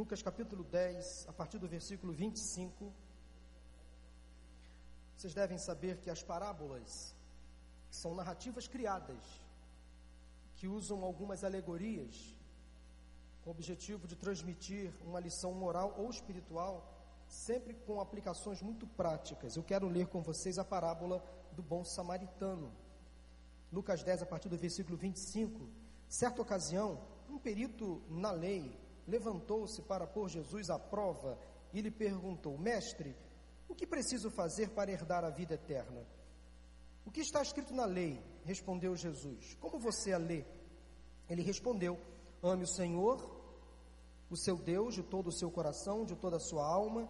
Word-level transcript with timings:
Lucas 0.00 0.22
capítulo 0.22 0.64
10, 0.64 1.26
a 1.28 1.32
partir 1.34 1.58
do 1.58 1.68
versículo 1.68 2.10
25. 2.10 2.90
Vocês 5.14 5.34
devem 5.34 5.58
saber 5.58 5.98
que 5.98 6.08
as 6.08 6.22
parábolas 6.22 7.14
são 7.90 8.14
narrativas 8.14 8.66
criadas 8.66 9.22
que 10.56 10.66
usam 10.66 11.04
algumas 11.04 11.44
alegorias 11.44 12.34
com 13.42 13.50
o 13.50 13.52
objetivo 13.52 14.08
de 14.08 14.16
transmitir 14.16 14.90
uma 15.04 15.20
lição 15.20 15.52
moral 15.52 15.94
ou 15.98 16.08
espiritual, 16.08 16.74
sempre 17.28 17.74
com 17.74 18.00
aplicações 18.00 18.62
muito 18.62 18.86
práticas. 18.86 19.54
Eu 19.54 19.62
quero 19.62 19.86
ler 19.86 20.06
com 20.06 20.22
vocês 20.22 20.58
a 20.58 20.64
parábola 20.64 21.22
do 21.52 21.62
bom 21.62 21.84
samaritano. 21.84 22.72
Lucas 23.70 24.02
10, 24.02 24.22
a 24.22 24.26
partir 24.26 24.48
do 24.48 24.56
versículo 24.56 24.96
25. 24.96 25.68
Certa 26.08 26.40
ocasião, 26.40 27.06
um 27.28 27.38
perito 27.38 28.02
na 28.08 28.30
lei 28.30 28.88
levantou-se 29.06 29.82
para 29.82 30.06
pôr 30.06 30.28
Jesus 30.28 30.70
à 30.70 30.78
prova 30.78 31.38
e 31.72 31.80
lhe 31.80 31.90
perguntou: 31.90 32.58
Mestre, 32.58 33.16
o 33.68 33.74
que 33.74 33.86
preciso 33.86 34.30
fazer 34.30 34.70
para 34.70 34.90
herdar 34.90 35.24
a 35.24 35.30
vida 35.30 35.54
eterna? 35.54 36.06
O 37.04 37.10
que 37.10 37.20
está 37.20 37.42
escrito 37.42 37.74
na 37.74 37.84
lei? 37.84 38.22
Respondeu 38.44 38.94
Jesus. 38.96 39.56
Como 39.60 39.78
você 39.78 40.12
a 40.12 40.18
lê? 40.18 40.44
Ele 41.28 41.42
respondeu: 41.42 41.98
Ame 42.42 42.64
o 42.64 42.68
Senhor, 42.68 43.40
o 44.28 44.36
seu 44.36 44.56
Deus, 44.56 44.94
de 44.94 45.02
todo 45.02 45.28
o 45.28 45.32
seu 45.32 45.50
coração, 45.50 46.04
de 46.04 46.16
toda 46.16 46.36
a 46.36 46.40
sua 46.40 46.64
alma, 46.64 47.08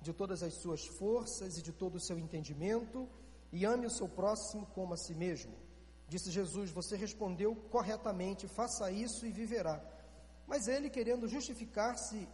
de 0.00 0.12
todas 0.12 0.42
as 0.42 0.54
suas 0.54 0.86
forças 0.86 1.58
e 1.58 1.62
de 1.62 1.72
todo 1.72 1.96
o 1.96 2.00
seu 2.00 2.18
entendimento, 2.18 3.08
e 3.52 3.64
ame 3.64 3.86
o 3.86 3.90
seu 3.90 4.08
próximo 4.08 4.66
como 4.74 4.94
a 4.94 4.96
si 4.96 5.14
mesmo. 5.14 5.54
Disse 6.08 6.30
Jesus: 6.30 6.70
Você 6.70 6.96
respondeu 6.96 7.54
corretamente, 7.70 8.46
faça 8.48 8.90
isso 8.90 9.26
e 9.26 9.30
viverá. 9.30 9.82
Mas 10.46 10.68
ele, 10.68 10.90
querendo 10.90 11.28
justificar-se, 11.28 12.28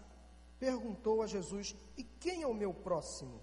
perguntou 0.58 1.22
a 1.22 1.26
Jesus: 1.26 1.74
E 1.96 2.04
quem 2.04 2.42
é 2.42 2.46
o 2.46 2.54
meu 2.54 2.72
próximo? 2.72 3.40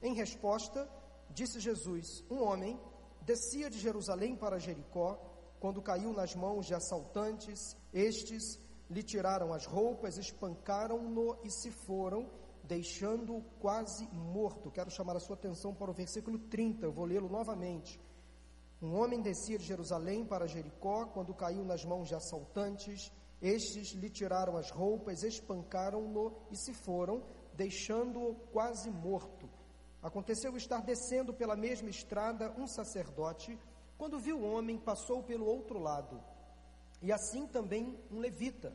Em 0.00 0.14
resposta, 0.14 0.88
disse 1.30 1.60
Jesus: 1.60 2.24
Um 2.30 2.42
homem 2.42 2.78
descia 3.22 3.70
de 3.70 3.78
Jerusalém 3.78 4.36
para 4.36 4.58
Jericó, 4.58 5.18
quando 5.60 5.80
caiu 5.80 6.12
nas 6.12 6.34
mãos 6.34 6.66
de 6.66 6.74
assaltantes, 6.74 7.76
estes 7.92 8.58
lhe 8.90 9.02
tiraram 9.02 9.52
as 9.52 9.64
roupas, 9.64 10.18
espancaram-no 10.18 11.38
e 11.44 11.50
se 11.50 11.70
foram, 11.70 12.28
deixando-o 12.64 13.42
quase 13.60 14.06
morto. 14.12 14.70
Quero 14.70 14.90
chamar 14.90 15.16
a 15.16 15.20
sua 15.20 15.36
atenção 15.36 15.74
para 15.74 15.90
o 15.90 15.94
versículo 15.94 16.38
30, 16.38 16.84
eu 16.84 16.92
vou 16.92 17.04
lê-lo 17.04 17.28
novamente. 17.28 18.00
Um 18.82 18.96
homem 18.96 19.22
descia 19.22 19.56
de 19.56 19.64
Jerusalém 19.64 20.26
para 20.26 20.48
Jericó, 20.48 21.06
quando 21.06 21.32
caiu 21.32 21.64
nas 21.64 21.84
mãos 21.84 22.08
de 22.08 22.16
assaltantes, 22.16 23.12
estes 23.42 23.88
lhe 23.88 24.08
tiraram 24.08 24.56
as 24.56 24.70
roupas, 24.70 25.24
espancaram-no 25.24 26.32
e 26.48 26.56
se 26.56 26.72
foram, 26.72 27.24
deixando-o 27.54 28.36
quase 28.52 28.88
morto. 28.88 29.50
Aconteceu 30.00 30.56
estar 30.56 30.80
descendo 30.80 31.34
pela 31.34 31.56
mesma 31.56 31.90
estrada 31.90 32.54
um 32.56 32.68
sacerdote, 32.68 33.58
quando 33.98 34.20
viu 34.20 34.38
o 34.38 34.52
homem, 34.52 34.78
passou 34.78 35.24
pelo 35.24 35.44
outro 35.44 35.80
lado. 35.80 36.22
E 37.02 37.12
assim 37.12 37.46
também 37.48 37.98
um 38.12 38.20
levita. 38.20 38.72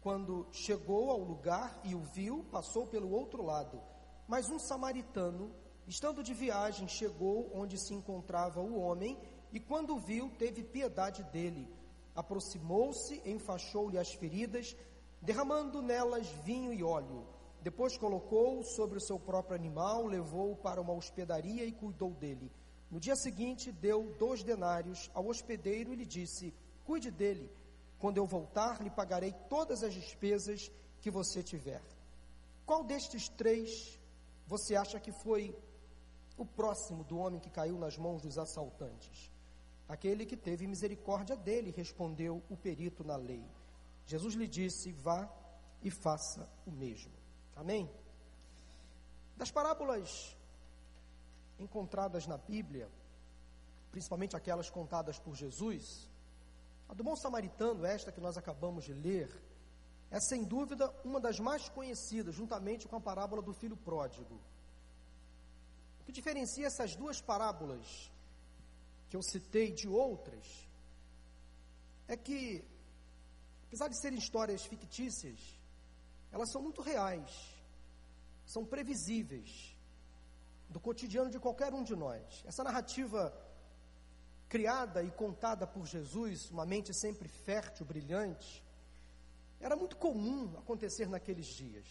Quando 0.00 0.46
chegou 0.50 1.10
ao 1.10 1.20
lugar 1.20 1.80
e 1.84 1.94
o 1.94 2.00
viu, 2.00 2.44
passou 2.50 2.88
pelo 2.88 3.10
outro 3.10 3.44
lado. 3.44 3.80
Mas 4.26 4.50
um 4.50 4.58
samaritano, 4.58 5.52
estando 5.86 6.22
de 6.22 6.34
viagem, 6.34 6.88
chegou 6.88 7.50
onde 7.54 7.78
se 7.78 7.94
encontrava 7.94 8.60
o 8.60 8.76
homem 8.76 9.16
e, 9.52 9.60
quando 9.60 9.94
o 9.94 10.00
viu, 10.00 10.30
teve 10.36 10.64
piedade 10.64 11.22
dele 11.24 11.68
aproximou-se, 12.14 13.20
enfaixou-lhe 13.24 13.98
as 13.98 14.12
feridas, 14.14 14.76
derramando 15.20 15.82
nelas 15.82 16.28
vinho 16.44 16.72
e 16.72 16.82
óleo. 16.82 17.26
Depois 17.62 17.96
colocou-o 17.96 18.62
sobre 18.62 18.98
o 18.98 19.00
seu 19.00 19.18
próprio 19.18 19.56
animal, 19.56 20.06
levou-o 20.06 20.56
para 20.56 20.80
uma 20.80 20.92
hospedaria 20.92 21.64
e 21.64 21.72
cuidou 21.72 22.10
dele. 22.10 22.52
No 22.90 23.00
dia 23.00 23.16
seguinte, 23.16 23.72
deu 23.72 24.14
dois 24.18 24.42
denários 24.42 25.10
ao 25.14 25.26
hospedeiro 25.26 25.92
e 25.92 25.96
lhe 25.96 26.06
disse: 26.06 26.54
Cuide 26.84 27.10
dele. 27.10 27.50
Quando 27.98 28.18
eu 28.18 28.26
voltar, 28.26 28.82
lhe 28.82 28.90
pagarei 28.90 29.32
todas 29.48 29.82
as 29.82 29.94
despesas 29.94 30.70
que 31.00 31.10
você 31.10 31.42
tiver. 31.42 31.82
Qual 32.66 32.84
destes 32.84 33.28
três 33.30 33.98
você 34.46 34.76
acha 34.76 35.00
que 35.00 35.10
foi 35.10 35.56
o 36.36 36.44
próximo 36.44 37.02
do 37.04 37.16
homem 37.16 37.40
que 37.40 37.50
caiu 37.50 37.78
nas 37.78 37.96
mãos 37.96 38.20
dos 38.20 38.36
assaltantes? 38.38 39.30
Aquele 39.88 40.24
que 40.24 40.36
teve 40.36 40.66
misericórdia 40.66 41.36
dele, 41.36 41.70
respondeu 41.70 42.42
o 42.48 42.56
perito 42.56 43.04
na 43.04 43.16
lei. 43.16 43.44
Jesus 44.06 44.34
lhe 44.34 44.48
disse: 44.48 44.92
Vá 44.92 45.28
e 45.82 45.90
faça 45.90 46.48
o 46.66 46.70
mesmo. 46.70 47.12
Amém? 47.54 47.90
Das 49.36 49.50
parábolas 49.50 50.36
encontradas 51.58 52.26
na 52.26 52.38
Bíblia, 52.38 52.88
principalmente 53.90 54.36
aquelas 54.36 54.70
contadas 54.70 55.18
por 55.18 55.34
Jesus, 55.34 56.08
a 56.88 56.94
do 56.94 57.04
bom 57.04 57.16
samaritano, 57.16 57.84
esta 57.84 58.12
que 58.12 58.20
nós 58.20 58.36
acabamos 58.36 58.84
de 58.84 58.92
ler, 58.92 59.30
é 60.10 60.20
sem 60.20 60.44
dúvida 60.44 60.92
uma 61.04 61.20
das 61.20 61.38
mais 61.40 61.68
conhecidas, 61.68 62.34
juntamente 62.34 62.86
com 62.88 62.96
a 62.96 63.00
parábola 63.00 63.42
do 63.42 63.52
filho 63.52 63.76
pródigo. 63.76 64.40
O 66.00 66.04
que 66.04 66.12
diferencia 66.12 66.66
essas 66.66 66.94
duas 66.94 67.20
parábolas 67.20 68.12
que 69.14 69.16
eu 69.16 69.22
citei 69.22 69.70
de 69.70 69.86
outras, 69.86 70.44
é 72.08 72.16
que, 72.16 72.64
apesar 73.68 73.86
de 73.86 73.96
serem 74.00 74.18
histórias 74.18 74.64
fictícias, 74.66 75.38
elas 76.32 76.50
são 76.50 76.60
muito 76.60 76.82
reais, 76.82 77.30
são 78.44 78.64
previsíveis 78.66 79.72
do 80.68 80.80
cotidiano 80.80 81.30
de 81.30 81.38
qualquer 81.38 81.72
um 81.72 81.84
de 81.84 81.94
nós. 81.94 82.42
Essa 82.44 82.64
narrativa 82.64 83.32
criada 84.48 85.00
e 85.00 85.12
contada 85.12 85.64
por 85.64 85.86
Jesus, 85.86 86.50
uma 86.50 86.66
mente 86.66 86.92
sempre 86.92 87.28
fértil, 87.28 87.86
brilhante, 87.86 88.64
era 89.60 89.76
muito 89.76 89.96
comum 89.96 90.58
acontecer 90.58 91.08
naqueles 91.08 91.46
dias. 91.46 91.86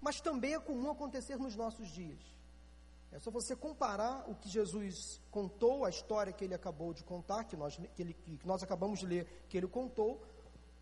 Mas 0.00 0.20
também 0.20 0.54
é 0.54 0.58
comum 0.58 0.90
acontecer 0.90 1.36
nos 1.36 1.54
nossos 1.54 1.86
dias. 1.86 2.33
É 3.14 3.20
só 3.20 3.30
você 3.30 3.54
comparar 3.54 4.28
o 4.28 4.34
que 4.34 4.48
Jesus 4.48 5.20
contou, 5.30 5.84
a 5.84 5.88
história 5.88 6.32
que 6.32 6.42
ele 6.42 6.52
acabou 6.52 6.92
de 6.92 7.04
contar, 7.04 7.44
que 7.44 7.56
nós, 7.56 7.76
que, 7.94 8.02
ele, 8.02 8.12
que 8.12 8.44
nós 8.44 8.60
acabamos 8.60 8.98
de 8.98 9.06
ler, 9.06 9.44
que 9.48 9.56
ele 9.56 9.68
contou, 9.68 10.20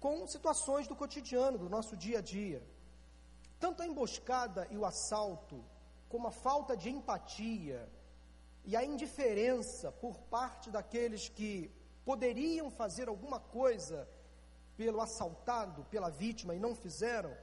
com 0.01 0.27
situações 0.27 0.89
do 0.89 0.97
cotidiano, 0.97 1.59
do 1.59 1.69
nosso 1.69 1.95
dia 1.95 2.21
a 2.21 2.23
dia. 2.23 2.63
Tanto 3.61 3.83
a 3.83 3.87
emboscada 3.87 4.67
e 4.71 4.79
o 4.79 4.87
assalto, 4.87 5.63
como 6.09 6.27
a 6.27 6.31
falta 6.31 6.75
de 6.75 6.89
empatia 6.89 7.87
e 8.65 8.75
a 8.75 8.83
indiferença 8.83 9.93
por 9.93 10.19
parte 10.23 10.71
daqueles 10.71 11.29
que 11.29 11.71
poderiam 12.03 12.71
fazer 12.71 13.09
alguma 13.09 13.41
coisa 13.41 14.09
pelo 14.75 15.03
assaltado, 15.03 15.85
pela 15.91 16.09
vítima 16.09 16.55
e 16.55 16.59
não 16.59 16.75
fizeram, 16.75 17.37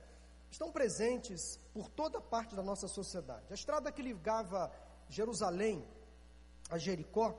estão 0.50 0.72
presentes 0.72 1.58
por 1.74 1.90
toda 1.90 2.20
parte 2.20 2.56
da 2.56 2.64
nossa 2.64 2.88
sociedade. 2.88 3.46
A 3.50 3.54
estrada 3.54 3.92
que 3.92 4.02
ligava 4.02 4.72
Jerusalém 5.10 5.86
a 6.70 6.78
Jericó, 6.78 7.36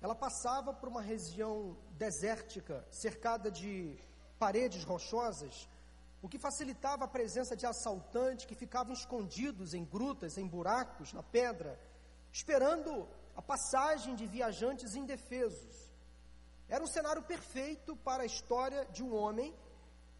ela 0.00 0.14
passava 0.14 0.72
por 0.72 0.88
uma 0.88 1.02
região 1.02 1.76
desértica, 1.92 2.86
cercada 2.90 3.50
de 3.50 3.96
paredes 4.38 4.84
rochosas, 4.84 5.68
o 6.20 6.28
que 6.28 6.38
facilitava 6.38 7.04
a 7.04 7.08
presença 7.08 7.56
de 7.56 7.66
assaltantes 7.66 8.46
que 8.46 8.54
ficavam 8.54 8.92
escondidos 8.92 9.74
em 9.74 9.84
grutas, 9.84 10.38
em 10.38 10.46
buracos, 10.46 11.12
na 11.12 11.22
pedra, 11.22 11.78
esperando 12.32 13.08
a 13.36 13.42
passagem 13.42 14.14
de 14.14 14.26
viajantes 14.26 14.94
indefesos. 14.94 15.92
Era 16.68 16.82
um 16.82 16.86
cenário 16.86 17.22
perfeito 17.22 17.96
para 17.96 18.22
a 18.22 18.26
história 18.26 18.84
de 18.86 19.02
um 19.02 19.14
homem 19.14 19.54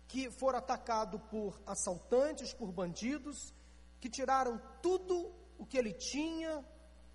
que 0.09 0.31
for 0.31 0.55
atacado 0.55 1.19
por 1.19 1.61
assaltantes, 1.67 2.53
por 2.53 2.71
bandidos, 2.71 3.55
que 4.01 4.11
tiraram 4.11 4.61
tudo 4.83 5.33
o 5.59 5.65
que 5.65 5.79
ele 5.79 5.93
tinha 5.93 6.65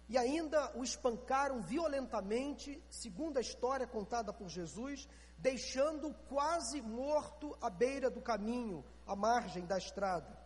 e 0.09 0.17
ainda 0.17 0.75
o 0.77 0.83
espancaram 0.83 1.61
violentamente, 1.61 2.81
segundo 2.89 3.37
a 3.37 3.41
história 3.41 3.85
contada 3.85 4.31
por 4.31 4.47
Jesus, 4.47 5.07
deixando-o 5.37 6.13
quase 6.13 6.81
morto 6.81 7.57
à 7.61 7.69
beira 7.69 8.09
do 8.09 8.21
caminho, 8.21 8.85
à 9.05 9.15
margem 9.15 9.65
da 9.65 9.77
estrada. 9.77 10.37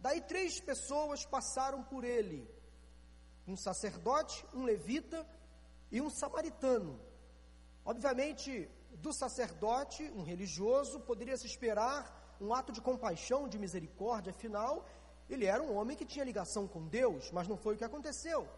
Daí 0.00 0.20
três 0.20 0.60
pessoas 0.60 1.24
passaram 1.24 1.84
por 1.84 2.04
ele: 2.04 2.48
um 3.46 3.56
sacerdote, 3.56 4.44
um 4.52 4.64
levita 4.64 5.26
e 5.90 6.00
um 6.00 6.10
samaritano. 6.10 7.00
Obviamente, 7.84 8.68
do 8.96 9.12
sacerdote, 9.12 10.02
um 10.14 10.22
religioso, 10.22 11.00
poderia 11.00 11.36
se 11.36 11.46
esperar 11.46 12.36
um 12.40 12.52
ato 12.52 12.72
de 12.72 12.80
compaixão, 12.80 13.48
de 13.48 13.58
misericórdia, 13.58 14.30
afinal, 14.30 14.84
ele 15.28 15.46
era 15.46 15.62
um 15.62 15.74
homem 15.76 15.96
que 15.96 16.04
tinha 16.04 16.24
ligação 16.24 16.66
com 16.68 16.86
Deus, 16.86 17.30
mas 17.32 17.48
não 17.48 17.56
foi 17.56 17.74
o 17.74 17.78
que 17.78 17.84
aconteceu. 17.84 18.48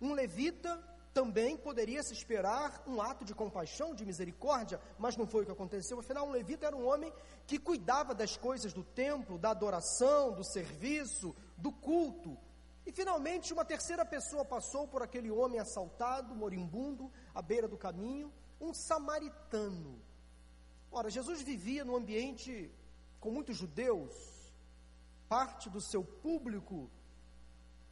Um 0.00 0.12
levita 0.12 0.82
também 1.12 1.56
poderia 1.56 2.02
se 2.02 2.12
esperar 2.12 2.82
um 2.86 3.00
ato 3.00 3.24
de 3.24 3.34
compaixão, 3.34 3.94
de 3.94 4.04
misericórdia, 4.04 4.80
mas 4.98 5.16
não 5.16 5.26
foi 5.26 5.42
o 5.42 5.46
que 5.46 5.52
aconteceu. 5.52 5.98
Afinal, 5.98 6.26
um 6.26 6.32
levita 6.32 6.66
era 6.66 6.76
um 6.76 6.86
homem 6.86 7.12
que 7.46 7.58
cuidava 7.58 8.14
das 8.14 8.36
coisas 8.36 8.72
do 8.72 8.82
templo, 8.82 9.38
da 9.38 9.50
adoração, 9.50 10.32
do 10.32 10.44
serviço, 10.44 11.34
do 11.56 11.70
culto. 11.70 12.36
E 12.84 12.92
finalmente, 12.92 13.52
uma 13.52 13.64
terceira 13.64 14.04
pessoa 14.04 14.44
passou 14.44 14.86
por 14.88 15.02
aquele 15.02 15.30
homem 15.30 15.60
assaltado, 15.60 16.34
moribundo, 16.34 17.10
à 17.32 17.40
beira 17.40 17.68
do 17.68 17.78
caminho, 17.78 18.32
um 18.60 18.72
samaritano. 18.72 20.00
Ora, 20.90 21.10
Jesus 21.10 21.42
vivia 21.42 21.84
num 21.84 21.96
ambiente 21.96 22.70
com 23.20 23.30
muitos 23.30 23.56
judeus, 23.56 24.14
parte 25.28 25.68
do 25.70 25.80
seu 25.80 26.04
público 26.04 26.90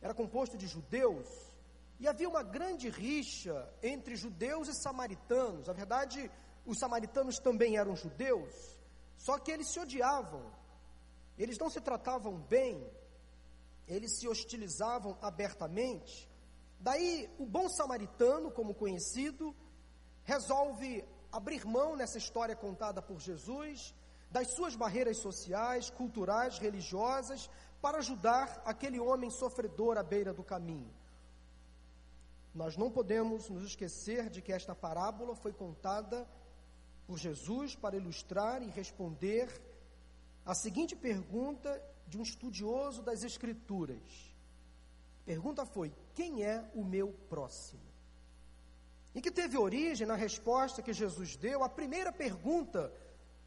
era 0.00 0.14
composto 0.14 0.58
de 0.58 0.66
judeus, 0.66 1.28
e 1.98 2.08
havia 2.08 2.28
uma 2.28 2.42
grande 2.42 2.88
rixa 2.88 3.72
entre 3.82 4.16
judeus 4.16 4.68
e 4.68 4.74
samaritanos. 4.74 5.68
Na 5.68 5.72
verdade, 5.72 6.30
os 6.66 6.78
samaritanos 6.78 7.38
também 7.38 7.76
eram 7.76 7.94
judeus, 7.94 8.52
só 9.16 9.38
que 9.38 9.52
eles 9.52 9.68
se 9.68 9.78
odiavam, 9.78 10.52
eles 11.38 11.58
não 11.58 11.70
se 11.70 11.80
tratavam 11.80 12.38
bem, 12.38 12.84
eles 13.86 14.18
se 14.18 14.28
hostilizavam 14.28 15.16
abertamente. 15.22 16.28
Daí, 16.80 17.30
o 17.38 17.46
bom 17.46 17.68
samaritano, 17.68 18.50
como 18.50 18.74
conhecido, 18.74 19.54
resolve 20.24 21.04
abrir 21.30 21.64
mão 21.66 21.96
nessa 21.96 22.18
história 22.18 22.54
contada 22.54 23.00
por 23.00 23.18
Jesus 23.20 23.94
das 24.30 24.54
suas 24.54 24.74
barreiras 24.74 25.18
sociais, 25.18 25.90
culturais, 25.90 26.58
religiosas, 26.58 27.50
para 27.80 27.98
ajudar 27.98 28.62
aquele 28.64 28.98
homem 28.98 29.30
sofredor 29.30 29.98
à 29.98 30.02
beira 30.02 30.32
do 30.32 30.42
caminho. 30.42 30.90
Nós 32.54 32.76
não 32.76 32.90
podemos 32.90 33.48
nos 33.48 33.64
esquecer 33.64 34.30
de 34.30 34.40
que 34.40 34.52
esta 34.52 34.74
parábola 34.74 35.34
foi 35.34 35.52
contada 35.52 36.26
por 37.06 37.18
Jesus 37.18 37.74
para 37.74 37.96
ilustrar 37.96 38.62
e 38.62 38.70
responder 38.70 39.48
a 40.44 40.54
seguinte 40.54 40.94
pergunta 40.94 41.82
de 42.06 42.18
um 42.18 42.22
estudioso 42.22 43.02
das 43.02 43.22
Escrituras. 43.22 44.34
A 45.22 45.24
pergunta 45.24 45.64
foi: 45.64 45.94
Quem 46.14 46.44
é 46.44 46.70
o 46.74 46.84
meu 46.84 47.12
próximo? 47.28 47.91
E 49.14 49.20
que 49.20 49.30
teve 49.30 49.58
origem 49.58 50.06
na 50.06 50.14
resposta 50.14 50.82
que 50.82 50.92
Jesus 50.92 51.36
deu 51.36 51.62
à 51.62 51.68
primeira 51.68 52.12
pergunta 52.12 52.92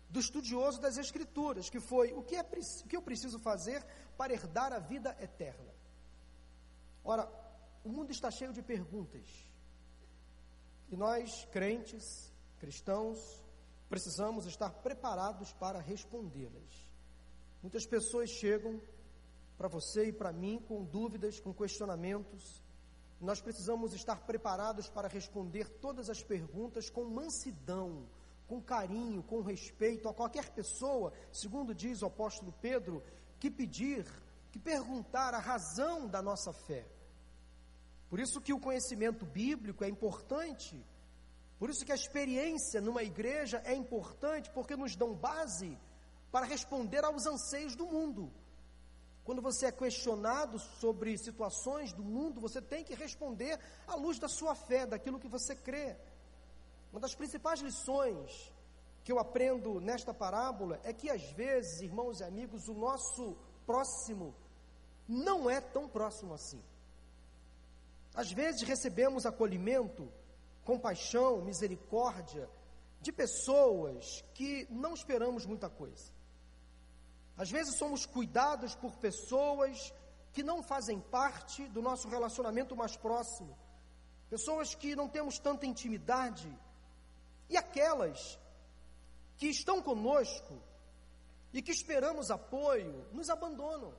do 0.09 0.19
estudioso 0.19 0.79
das 0.79 0.97
Escrituras, 0.97 1.69
que 1.69 1.79
foi: 1.79 2.13
o 2.13 2.21
que, 2.21 2.35
é, 2.35 2.41
o 2.41 2.87
que 2.87 2.95
eu 2.95 3.01
preciso 3.01 3.39
fazer 3.39 3.83
para 4.17 4.33
herdar 4.33 4.71
a 4.71 4.79
vida 4.79 5.15
eterna? 5.19 5.73
Ora, 7.03 7.29
o 7.83 7.89
mundo 7.89 8.11
está 8.11 8.31
cheio 8.31 8.53
de 8.53 8.61
perguntas. 8.61 9.27
E 10.89 10.95
nós, 10.95 11.45
crentes, 11.51 12.31
cristãos, 12.59 13.43
precisamos 13.89 14.45
estar 14.45 14.69
preparados 14.69 15.53
para 15.53 15.79
respondê-las. 15.79 16.91
Muitas 17.61 17.85
pessoas 17.85 18.29
chegam 18.29 18.79
para 19.57 19.67
você 19.67 20.09
e 20.09 20.13
para 20.13 20.31
mim 20.31 20.63
com 20.67 20.83
dúvidas, 20.83 21.39
com 21.39 21.53
questionamentos. 21.53 22.63
Nós 23.25 23.41
precisamos 23.41 23.91
estar 23.95 24.17
preparados 24.17 24.87
para 24.87 25.07
responder 25.07 25.67
todas 25.67 26.11
as 26.11 26.21
perguntas 26.21 26.91
com 26.91 27.05
mansidão, 27.05 28.07
com 28.47 28.61
carinho, 28.61 29.23
com 29.23 29.41
respeito 29.41 30.07
a 30.07 30.13
qualquer 30.13 30.51
pessoa, 30.51 31.11
segundo 31.31 31.73
diz 31.73 32.03
o 32.03 32.05
apóstolo 32.05 32.53
Pedro, 32.61 33.03
que 33.39 33.49
pedir, 33.49 34.05
que 34.51 34.59
perguntar 34.59 35.33
a 35.33 35.39
razão 35.39 36.07
da 36.07 36.21
nossa 36.21 36.53
fé. 36.53 36.87
Por 38.11 38.19
isso 38.19 38.39
que 38.39 38.53
o 38.53 38.59
conhecimento 38.59 39.25
bíblico 39.25 39.83
é 39.83 39.89
importante, 39.89 40.79
por 41.57 41.71
isso 41.71 41.83
que 41.83 41.91
a 41.91 41.95
experiência 41.95 42.79
numa 42.79 43.01
igreja 43.01 43.59
é 43.65 43.73
importante, 43.73 44.51
porque 44.51 44.75
nos 44.75 44.95
dão 44.95 45.15
base 45.15 45.75
para 46.31 46.45
responder 46.45 47.03
aos 47.03 47.25
anseios 47.25 47.75
do 47.75 47.87
mundo. 47.87 48.31
Quando 49.25 49.41
você 49.41 49.65
é 49.65 49.71
questionado 49.71 50.59
sobre 50.59 51.17
situações 51.17 51.91
do 51.91 52.03
mundo, 52.03 52.39
você 52.39 52.61
tem 52.61 52.83
que 52.83 52.93
responder 52.93 53.59
à 53.87 53.95
luz 53.95 54.19
da 54.19 54.27
sua 54.27 54.53
fé, 54.53 54.85
daquilo 54.85 55.19
que 55.19 55.27
você 55.27 55.55
crê. 55.55 55.97
Uma 56.91 57.01
das 57.01 57.15
principais 57.15 57.59
lições 57.59 58.53
que 59.03 59.11
eu 59.11 59.17
aprendo 59.17 59.81
nesta 59.81 60.13
parábola 60.13 60.79
é 60.83 60.93
que, 60.93 61.09
às 61.09 61.23
vezes, 61.31 61.81
irmãos 61.81 62.19
e 62.19 62.23
amigos, 62.23 62.67
o 62.67 62.75
nosso 62.75 63.35
próximo 63.65 64.35
não 65.07 65.49
é 65.49 65.59
tão 65.59 65.89
próximo 65.89 66.33
assim. 66.35 66.61
Às 68.13 68.31
vezes 68.31 68.61
recebemos 68.61 69.25
acolhimento, 69.25 70.07
compaixão, 70.63 71.41
misericórdia 71.41 72.47
de 73.01 73.11
pessoas 73.11 74.23
que 74.35 74.67
não 74.69 74.93
esperamos 74.93 75.47
muita 75.47 75.69
coisa. 75.69 76.14
Às 77.37 77.51
vezes 77.51 77.77
somos 77.77 78.05
cuidados 78.05 78.75
por 78.75 78.95
pessoas 78.97 79.93
que 80.31 80.43
não 80.43 80.63
fazem 80.63 80.99
parte 80.99 81.67
do 81.69 81.81
nosso 81.81 82.07
relacionamento 82.07 82.75
mais 82.75 82.95
próximo, 82.95 83.57
pessoas 84.29 84.75
que 84.75 84.95
não 84.95 85.07
temos 85.07 85.39
tanta 85.39 85.65
intimidade, 85.65 86.51
e 87.49 87.57
aquelas 87.57 88.39
que 89.37 89.47
estão 89.47 89.81
conosco 89.81 90.61
e 91.53 91.61
que 91.61 91.71
esperamos 91.71 92.31
apoio, 92.31 93.05
nos 93.13 93.29
abandonam, 93.29 93.93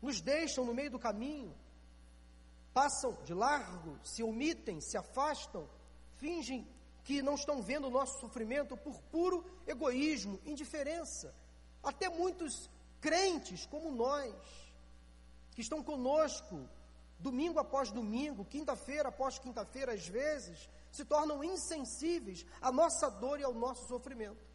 nos 0.00 0.20
deixam 0.20 0.64
no 0.64 0.74
meio 0.74 0.90
do 0.90 0.98
caminho, 0.98 1.54
passam 2.72 3.12
de 3.24 3.34
largo, 3.34 3.98
se 4.04 4.22
omitem, 4.22 4.80
se 4.80 4.96
afastam, 4.96 5.68
fingem 6.16 6.66
que 7.04 7.22
não 7.22 7.34
estão 7.34 7.62
vendo 7.62 7.86
o 7.86 7.90
nosso 7.90 8.20
sofrimento 8.20 8.76
por 8.76 9.00
puro 9.02 9.44
egoísmo, 9.66 10.40
indiferença. 10.44 11.34
Até 11.82 12.08
muitos 12.08 12.68
crentes 13.00 13.66
como 13.66 13.90
nós, 13.92 14.34
que 15.52 15.60
estão 15.60 15.82
conosco 15.82 16.68
domingo 17.18 17.58
após 17.58 17.90
domingo, 17.90 18.44
quinta-feira 18.44 19.08
após 19.08 19.38
quinta-feira, 19.38 19.92
às 19.92 20.06
vezes, 20.06 20.68
se 20.90 21.04
tornam 21.04 21.42
insensíveis 21.42 22.46
à 22.60 22.70
nossa 22.70 23.10
dor 23.10 23.40
e 23.40 23.44
ao 23.44 23.54
nosso 23.54 23.86
sofrimento. 23.88 24.46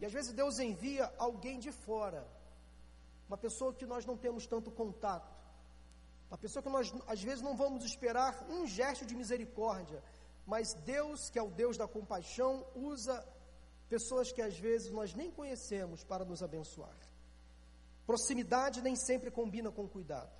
E 0.00 0.04
às 0.04 0.12
vezes 0.12 0.32
Deus 0.32 0.58
envia 0.58 1.12
alguém 1.16 1.58
de 1.58 1.70
fora, 1.70 2.26
uma 3.28 3.38
pessoa 3.38 3.72
que 3.72 3.86
nós 3.86 4.04
não 4.04 4.16
temos 4.16 4.46
tanto 4.46 4.70
contato, 4.70 5.32
uma 6.28 6.36
pessoa 6.36 6.62
que 6.62 6.68
nós 6.68 6.92
às 7.06 7.22
vezes 7.22 7.42
não 7.42 7.56
vamos 7.56 7.84
esperar 7.84 8.44
um 8.50 8.66
gesto 8.66 9.06
de 9.06 9.14
misericórdia, 9.14 10.02
mas 10.44 10.74
Deus, 10.74 11.30
que 11.30 11.38
é 11.38 11.42
o 11.42 11.50
Deus 11.50 11.76
da 11.76 11.86
compaixão, 11.86 12.66
usa 12.74 13.24
pessoas 13.92 14.32
que 14.32 14.40
às 14.40 14.58
vezes 14.58 14.90
nós 14.90 15.12
nem 15.12 15.30
conhecemos 15.30 16.02
para 16.02 16.24
nos 16.24 16.42
abençoar. 16.42 16.96
Proximidade 18.06 18.80
nem 18.80 18.96
sempre 18.96 19.30
combina 19.30 19.70
com 19.70 19.86
cuidado. 19.86 20.32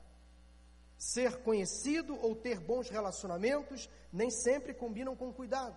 Ser 0.96 1.42
conhecido 1.42 2.18
ou 2.22 2.34
ter 2.34 2.58
bons 2.58 2.88
relacionamentos 2.88 3.90
nem 4.10 4.30
sempre 4.30 4.72
combinam 4.72 5.14
com 5.14 5.30
cuidado. 5.30 5.76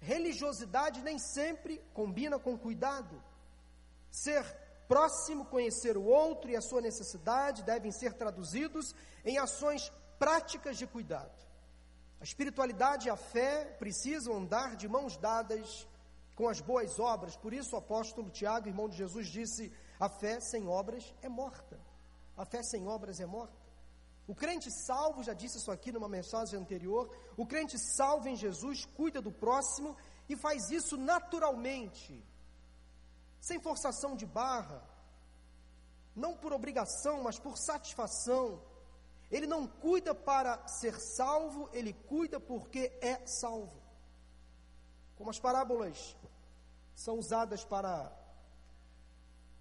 Religiosidade 0.00 1.02
nem 1.02 1.20
sempre 1.20 1.80
combina 1.94 2.36
com 2.36 2.58
cuidado. 2.58 3.22
Ser 4.10 4.44
próximo, 4.88 5.44
conhecer 5.44 5.96
o 5.96 6.02
outro 6.02 6.50
e 6.50 6.56
a 6.56 6.60
sua 6.60 6.80
necessidade 6.80 7.62
devem 7.62 7.92
ser 7.92 8.14
traduzidos 8.14 8.92
em 9.24 9.38
ações 9.38 9.88
práticas 10.18 10.76
de 10.76 10.88
cuidado. 10.88 11.46
A 12.20 12.24
espiritualidade 12.24 13.06
e 13.06 13.10
a 13.10 13.16
fé 13.16 13.66
precisam 13.78 14.34
andar 14.34 14.74
de 14.74 14.88
mãos 14.88 15.16
dadas 15.16 15.86
com 16.42 16.48
as 16.48 16.60
boas 16.60 16.98
obras. 16.98 17.36
Por 17.36 17.52
isso 17.54 17.76
o 17.76 17.78
apóstolo 17.78 18.28
Tiago, 18.28 18.66
irmão 18.66 18.88
de 18.88 18.96
Jesus, 18.96 19.28
disse: 19.28 19.72
a 20.00 20.08
fé 20.08 20.40
sem 20.40 20.66
obras 20.66 21.14
é 21.22 21.28
morta. 21.28 21.78
A 22.36 22.44
fé 22.44 22.60
sem 22.64 22.88
obras 22.88 23.20
é 23.20 23.26
morta. 23.26 23.62
O 24.26 24.34
crente 24.34 24.68
salvo, 24.86 25.22
já 25.22 25.34
disse 25.34 25.58
isso 25.58 25.70
aqui 25.70 25.92
numa 25.92 26.08
mensagem 26.08 26.58
anterior, 26.58 27.08
o 27.36 27.46
crente 27.46 27.78
salvo 27.78 28.28
em 28.28 28.34
Jesus 28.34 28.84
cuida 28.84 29.20
do 29.22 29.30
próximo 29.30 29.96
e 30.28 30.36
faz 30.36 30.70
isso 30.70 30.96
naturalmente, 30.96 32.24
sem 33.40 33.60
forçação 33.60 34.16
de 34.16 34.26
barra, 34.26 34.82
não 36.14 36.36
por 36.36 36.52
obrigação, 36.52 37.22
mas 37.22 37.38
por 37.38 37.56
satisfação. 37.56 38.60
Ele 39.30 39.46
não 39.46 39.66
cuida 39.66 40.12
para 40.14 40.66
ser 40.66 40.98
salvo, 41.00 41.68
ele 41.72 41.92
cuida 41.92 42.40
porque 42.40 42.92
é 43.00 43.24
salvo. 43.26 43.80
Como 45.16 45.30
as 45.30 45.38
parábolas 45.38 46.16
são 46.94 47.18
usadas 47.18 47.64
para 47.64 48.12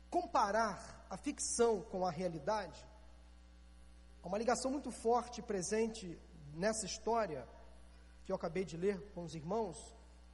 comparar 0.10 1.06
a 1.10 1.18
ficção 1.18 1.82
com 1.82 2.06
a 2.06 2.12
realidade, 2.12 2.86
Há 4.24 4.28
uma 4.28 4.38
ligação 4.38 4.70
muito 4.70 4.92
forte 4.92 5.42
presente 5.42 6.18
nessa 6.54 6.86
história 6.86 7.48
que 8.24 8.32
eu 8.32 8.36
acabei 8.36 8.64
de 8.64 8.78
ler 8.78 9.02
com 9.14 9.24
os 9.24 9.34
irmãos, 9.34 9.78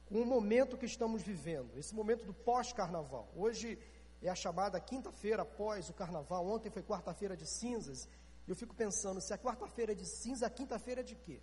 com 0.06 0.20
o 0.20 0.26
momento 0.26 0.76
que 0.76 0.84
estamos 0.84 1.22
vivendo, 1.22 1.76
esse 1.78 1.94
momento 1.94 2.24
do 2.26 2.34
pós-carnaval. 2.34 3.32
Hoje 3.34 3.78
é 4.20 4.28
a 4.28 4.34
chamada 4.34 4.78
quinta-feira 4.78 5.42
após 5.42 5.88
o 5.88 5.94
carnaval, 5.94 6.46
ontem 6.46 6.70
foi 6.70 6.82
quarta-feira 6.82 7.34
de 7.34 7.46
cinzas. 7.46 8.06
Eu 8.46 8.54
fico 8.54 8.74
pensando, 8.74 9.22
se 9.22 9.32
a 9.32 9.38
quarta-feira 9.38 9.92
é 9.92 9.94
de 9.94 10.06
cinza, 10.06 10.46
a 10.46 10.50
quinta-feira 10.50 11.00
é 11.00 11.04
de 11.04 11.14
quê? 11.14 11.40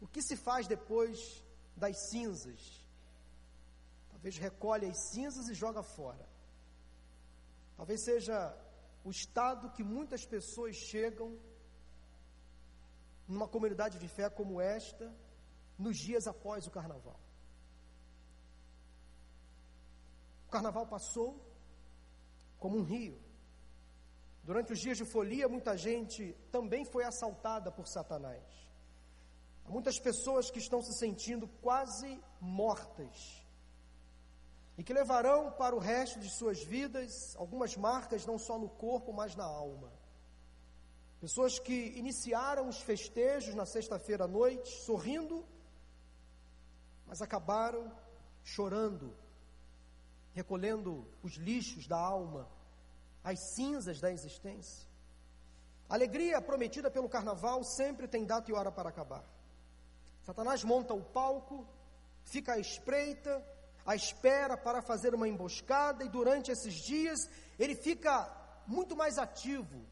O 0.00 0.06
que 0.06 0.22
se 0.22 0.36
faz 0.36 0.66
depois 0.66 1.44
das 1.76 1.96
cinzas? 2.10 2.82
Talvez 4.10 4.36
recolhe 4.36 4.86
as 4.86 5.10
cinzas 5.10 5.48
e 5.48 5.54
joga 5.54 5.82
fora. 5.82 6.28
Talvez 7.76 8.04
seja 8.04 8.56
o 9.04 9.10
estado 9.10 9.70
que 9.72 9.82
muitas 9.82 10.24
pessoas 10.24 10.76
chegam 10.76 11.38
numa 13.26 13.48
comunidade 13.48 13.98
de 13.98 14.08
fé 14.08 14.28
como 14.30 14.60
esta, 14.60 15.12
nos 15.78 15.96
dias 15.96 16.26
após 16.26 16.66
o 16.66 16.70
carnaval. 16.70 17.18
O 20.46 20.50
carnaval 20.50 20.86
passou 20.86 21.40
como 22.58 22.78
um 22.78 22.84
rio. 22.84 23.20
Durante 24.44 24.72
os 24.72 24.78
dias 24.78 24.98
de 24.98 25.04
folia, 25.04 25.48
muita 25.48 25.76
gente 25.76 26.32
também 26.50 26.84
foi 26.84 27.04
assaltada 27.04 27.72
por 27.72 27.86
Satanás. 27.86 28.61
Há 29.64 29.70
muitas 29.70 29.98
pessoas 29.98 30.50
que 30.50 30.58
estão 30.58 30.82
se 30.82 30.92
sentindo 30.98 31.48
quase 31.60 32.20
mortas 32.40 33.44
e 34.76 34.82
que 34.82 34.92
levarão 34.92 35.52
para 35.52 35.76
o 35.76 35.78
resto 35.78 36.18
de 36.18 36.30
suas 36.30 36.62
vidas 36.62 37.36
algumas 37.36 37.76
marcas, 37.76 38.26
não 38.26 38.38
só 38.38 38.58
no 38.58 38.68
corpo, 38.68 39.12
mas 39.12 39.36
na 39.36 39.44
alma. 39.44 39.92
Pessoas 41.20 41.58
que 41.58 41.92
iniciaram 41.96 42.68
os 42.68 42.78
festejos 42.80 43.54
na 43.54 43.64
sexta-feira 43.64 44.24
à 44.24 44.28
noite, 44.28 44.68
sorrindo, 44.84 45.46
mas 47.06 47.22
acabaram 47.22 47.92
chorando, 48.42 49.14
recolhendo 50.32 51.06
os 51.22 51.34
lixos 51.34 51.86
da 51.86 51.98
alma 51.98 52.48
as 53.22 53.54
cinzas 53.54 54.00
da 54.00 54.10
existência. 54.10 54.88
A 55.88 55.94
alegria 55.94 56.40
prometida 56.40 56.90
pelo 56.90 57.08
carnaval 57.08 57.62
sempre 57.62 58.08
tem 58.08 58.24
data 58.24 58.50
e 58.50 58.54
hora 58.54 58.72
para 58.72 58.88
acabar. 58.88 59.24
Satanás 60.22 60.62
monta 60.62 60.94
o 60.94 61.02
palco, 61.02 61.66
fica 62.24 62.54
à 62.54 62.58
espreita, 62.58 63.44
à 63.84 63.96
espera 63.96 64.56
para 64.56 64.80
fazer 64.80 65.14
uma 65.14 65.28
emboscada, 65.28 66.04
e 66.04 66.08
durante 66.08 66.50
esses 66.50 66.74
dias 66.74 67.28
ele 67.58 67.74
fica 67.74 68.30
muito 68.66 68.96
mais 68.96 69.18
ativo. 69.18 69.84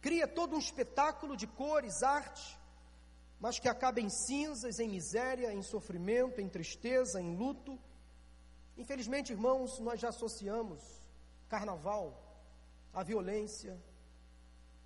Cria 0.00 0.26
todo 0.26 0.56
um 0.56 0.58
espetáculo 0.58 1.36
de 1.36 1.46
cores, 1.46 2.02
arte, 2.02 2.58
mas 3.38 3.58
que 3.58 3.68
acaba 3.68 4.00
em 4.00 4.08
cinzas, 4.08 4.78
em 4.78 4.88
miséria, 4.88 5.52
em 5.52 5.62
sofrimento, 5.62 6.40
em 6.40 6.48
tristeza, 6.48 7.20
em 7.20 7.36
luto. 7.36 7.78
Infelizmente, 8.76 9.32
irmãos, 9.32 9.78
nós 9.78 10.00
já 10.00 10.08
associamos 10.08 10.80
carnaval, 11.48 12.18
a 12.92 13.02
violência, 13.02 13.78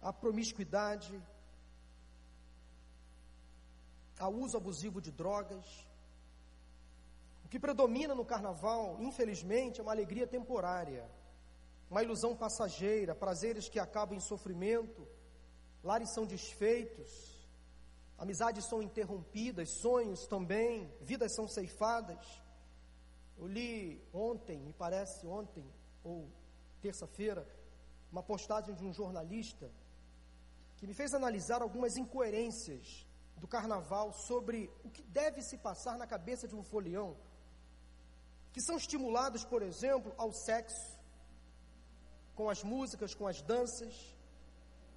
a 0.03 0.13
promiscuidade, 0.13 1.23
ao 4.19 4.33
uso 4.33 4.57
abusivo 4.57 5.01
de 5.01 5.11
drogas. 5.11 5.67
O 7.45 7.49
que 7.49 7.61
predomina 7.61 8.15
no 8.15 8.25
carnaval, 8.25 8.97
infelizmente, 9.01 9.81
é 9.81 9.83
uma 9.83 9.93
alegria 9.93 10.27
temporária, 10.27 11.09
uma 11.91 12.03
ilusão 12.03 12.37
passageira, 12.37 13.15
prazeres 13.15 13.69
que 13.69 13.79
acabam 13.79 14.17
em 14.17 14.21
sofrimento, 14.21 15.07
lares 15.83 16.13
são 16.13 16.27
desfeitos, 16.27 17.09
amizades 18.19 18.67
são 18.69 18.83
interrompidas, 18.83 19.69
sonhos 19.81 20.27
também, 20.27 20.91
vidas 21.01 21.35
são 21.35 21.47
ceifadas. 21.47 22.43
Eu 23.39 23.47
li 23.47 24.03
ontem, 24.13 24.59
me 24.59 24.73
parece 24.73 25.27
ontem, 25.27 25.65
ou 26.03 26.29
terça-feira, 26.81 27.47
uma 28.11 28.23
postagem 28.23 28.75
de 28.75 28.85
um 28.85 28.93
jornalista 28.93 29.71
que 30.79 30.87
me 30.87 30.95
fez 30.95 31.15
analisar 31.15 31.63
algumas 31.63 31.97
incoerências 31.97 33.06
do 33.37 33.47
carnaval 33.47 34.13
sobre 34.13 34.71
o 34.85 34.91
que 34.91 35.03
deve 35.03 35.43
se 35.43 35.57
passar 35.59 35.97
na 35.99 36.07
cabeça 36.07 36.49
de 36.49 36.55
um 36.55 36.63
folião, 36.63 37.17
que 38.53 38.61
são 38.61 38.77
estimulados, 38.77 39.45
por 39.45 39.63
exemplo, 39.63 40.15
ao 40.17 40.33
sexo, 40.33 40.97
com 42.35 42.49
as 42.49 42.63
músicas, 42.63 43.15
com 43.15 43.27
as 43.27 43.43
danças 43.43 43.95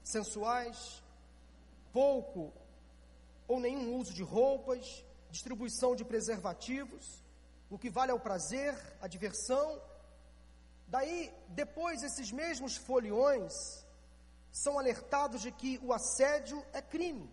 sensuais, 0.04 1.04
pouco 1.92 2.54
ou 3.48 3.60
nenhum 3.60 3.96
uso 3.98 4.14
de 4.14 4.24
roupas, 4.24 5.04
distribuição 5.30 5.96
de 5.96 6.06
preservativos, 6.06 7.24
o 7.70 7.78
que 7.78 7.90
vale 7.90 8.12
ao 8.12 8.20
prazer, 8.20 8.76
à 9.02 9.08
diversão 9.08 9.82
Daí, 10.90 11.32
depois, 11.50 12.02
esses 12.02 12.32
mesmos 12.32 12.76
foliões 12.76 13.54
são 14.52 14.80
alertados 14.80 15.42
de 15.42 15.52
que 15.52 15.80
o 15.84 15.94
assédio 15.94 16.66
é 16.74 16.82
crime. 16.82 17.32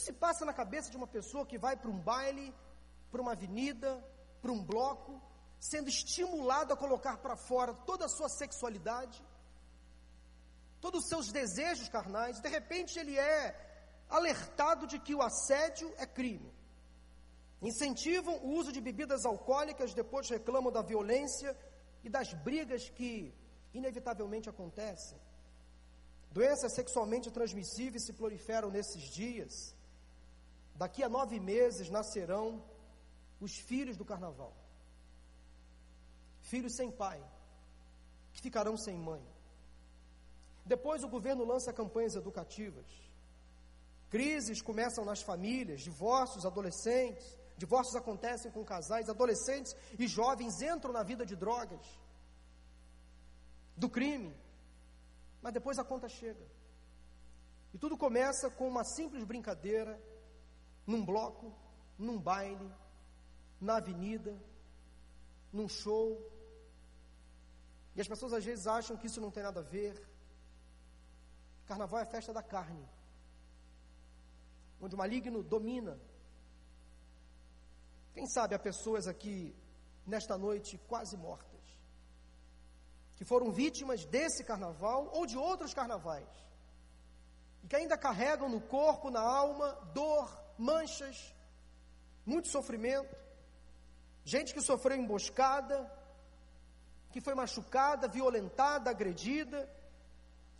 Que 0.00 0.06
se 0.06 0.12
passa 0.14 0.46
na 0.46 0.54
cabeça 0.54 0.90
de 0.90 0.96
uma 0.96 1.06
pessoa 1.06 1.44
que 1.44 1.58
vai 1.58 1.76
para 1.76 1.90
um 1.90 2.00
baile, 2.00 2.54
para 3.10 3.20
uma 3.20 3.32
avenida, 3.32 4.02
para 4.40 4.50
um 4.50 4.64
bloco, 4.64 5.20
sendo 5.58 5.90
estimulado 5.90 6.72
a 6.72 6.76
colocar 6.76 7.18
para 7.18 7.36
fora 7.36 7.74
toda 7.74 8.06
a 8.06 8.08
sua 8.08 8.30
sexualidade, 8.30 9.22
todos 10.80 11.02
os 11.02 11.08
seus 11.08 11.30
desejos 11.30 11.90
carnais, 11.90 12.40
de 12.40 12.48
repente 12.48 12.98
ele 12.98 13.18
é 13.18 13.54
alertado 14.08 14.86
de 14.86 14.98
que 14.98 15.14
o 15.14 15.20
assédio 15.20 15.92
é 15.98 16.06
crime. 16.06 16.50
Incentivam 17.60 18.38
o 18.38 18.54
uso 18.54 18.72
de 18.72 18.80
bebidas 18.80 19.26
alcoólicas, 19.26 19.92
depois 19.92 20.30
reclamam 20.30 20.72
da 20.72 20.80
violência 20.80 21.54
e 22.02 22.08
das 22.08 22.32
brigas 22.32 22.88
que 22.88 23.34
inevitavelmente 23.74 24.48
acontecem. 24.48 25.18
Doenças 26.32 26.72
sexualmente 26.74 27.30
transmissíveis 27.30 28.06
se 28.06 28.14
proliferam 28.14 28.70
nesses 28.70 29.02
dias. 29.12 29.78
Daqui 30.80 31.02
a 31.02 31.10
nove 31.10 31.38
meses 31.38 31.90
nascerão 31.90 32.64
os 33.38 33.54
filhos 33.54 33.98
do 33.98 34.04
carnaval. 34.10 34.56
Filhos 36.40 36.74
sem 36.74 36.90
pai, 36.90 37.22
que 38.32 38.40
ficarão 38.40 38.78
sem 38.78 38.96
mãe. 38.96 39.22
Depois 40.64 41.04
o 41.04 41.08
governo 41.16 41.44
lança 41.44 41.70
campanhas 41.70 42.14
educativas. 42.14 42.86
Crises 44.08 44.62
começam 44.62 45.04
nas 45.04 45.20
famílias, 45.20 45.82
divórcios, 45.82 46.46
adolescentes. 46.46 47.26
Divórcios 47.58 47.94
acontecem 47.94 48.50
com 48.50 48.64
casais, 48.64 49.10
adolescentes 49.10 49.76
e 49.98 50.08
jovens 50.08 50.62
entram 50.62 50.94
na 50.94 51.02
vida 51.02 51.26
de 51.26 51.36
drogas, 51.36 51.86
do 53.76 53.90
crime, 53.90 54.34
mas 55.42 55.52
depois 55.52 55.78
a 55.78 55.84
conta 55.84 56.08
chega. 56.08 56.46
E 57.74 57.76
tudo 57.76 57.98
começa 57.98 58.48
com 58.48 58.66
uma 58.66 58.82
simples 58.82 59.24
brincadeira, 59.24 60.00
num 60.86 61.04
bloco, 61.04 61.54
num 61.98 62.18
baile, 62.18 62.72
na 63.60 63.76
avenida, 63.76 64.36
num 65.52 65.68
show. 65.68 66.20
E 67.94 68.00
as 68.00 68.08
pessoas 68.08 68.32
às 68.32 68.44
vezes 68.44 68.66
acham 68.66 68.96
que 68.96 69.06
isso 69.06 69.20
não 69.20 69.30
tem 69.30 69.42
nada 69.42 69.60
a 69.60 69.62
ver. 69.64 70.06
Carnaval 71.66 72.00
é 72.00 72.06
festa 72.06 72.32
da 72.32 72.42
carne, 72.42 72.88
onde 74.80 74.94
o 74.94 74.98
maligno 74.98 75.42
domina 75.42 76.00
quem 78.12 78.26
sabe 78.26 78.54
há 78.54 78.58
pessoas 78.58 79.06
aqui 79.06 79.56
nesta 80.06 80.36
noite 80.36 80.78
quase 80.88 81.16
mortas, 81.16 81.60
que 83.16 83.24
foram 83.24 83.52
vítimas 83.52 84.04
desse 84.04 84.44
carnaval 84.44 85.10
ou 85.12 85.26
de 85.26 85.36
outros 85.36 85.72
carnavais, 85.72 86.28
e 87.62 87.68
que 87.68 87.76
ainda 87.76 87.96
carregam 87.96 88.48
no 88.48 88.60
corpo, 88.60 89.10
na 89.10 89.20
alma, 89.20 89.72
dor, 89.94 90.39
manchas, 90.60 91.34
muito 92.24 92.48
sofrimento, 92.48 93.16
gente 94.24 94.52
que 94.54 94.60
sofreu 94.60 94.96
emboscada, 94.96 95.78
que 97.10 97.20
foi 97.20 97.34
machucada, 97.34 98.06
violentada, 98.06 98.90
agredida, 98.90 99.68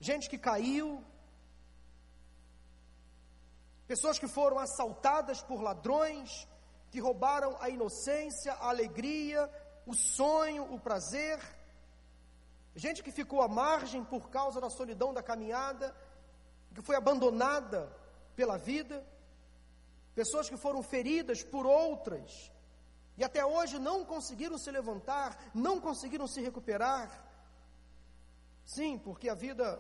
gente 0.01 0.29
que 0.29 0.39
caiu, 0.39 1.05
pessoas 3.87 4.19
que 4.19 4.29
foram 4.29 4.59
assaltadas 4.59 5.43
por 5.43 5.61
ladrões, 5.61 6.49
que 6.91 7.01
roubaram 7.01 7.57
a 7.61 7.69
inocência, 7.69 8.53
a 8.55 8.69
alegria, 8.71 9.49
o 9.87 9.95
sonho, 9.95 10.73
o 10.75 10.79
prazer. 10.79 11.39
Gente 12.75 13.03
que 13.03 13.13
ficou 13.13 13.43
à 13.43 13.49
margem 13.49 14.05
por 14.05 14.31
causa 14.31 14.61
da 14.61 14.71
solidão 14.71 15.13
da 15.13 15.23
caminhada, 15.23 15.95
que 16.75 16.83
foi 16.83 16.97
abandonada 16.97 17.91
pela 18.35 18.57
vida. 18.57 19.05
Pessoas 20.15 20.49
que 20.49 20.57
foram 20.57 20.83
feridas 20.83 21.43
por 21.43 21.67
outras 21.67 22.51
e 23.17 23.25
até 23.25 23.45
hoje 23.45 23.79
não 23.79 24.05
conseguiram 24.05 24.57
se 24.57 24.71
levantar, 24.71 25.51
não 25.55 25.81
conseguiram 25.81 26.27
se 26.27 26.41
recuperar. 26.41 27.09
Sim, 28.65 28.99
porque 28.99 29.29
a 29.29 29.35
vida 29.35 29.79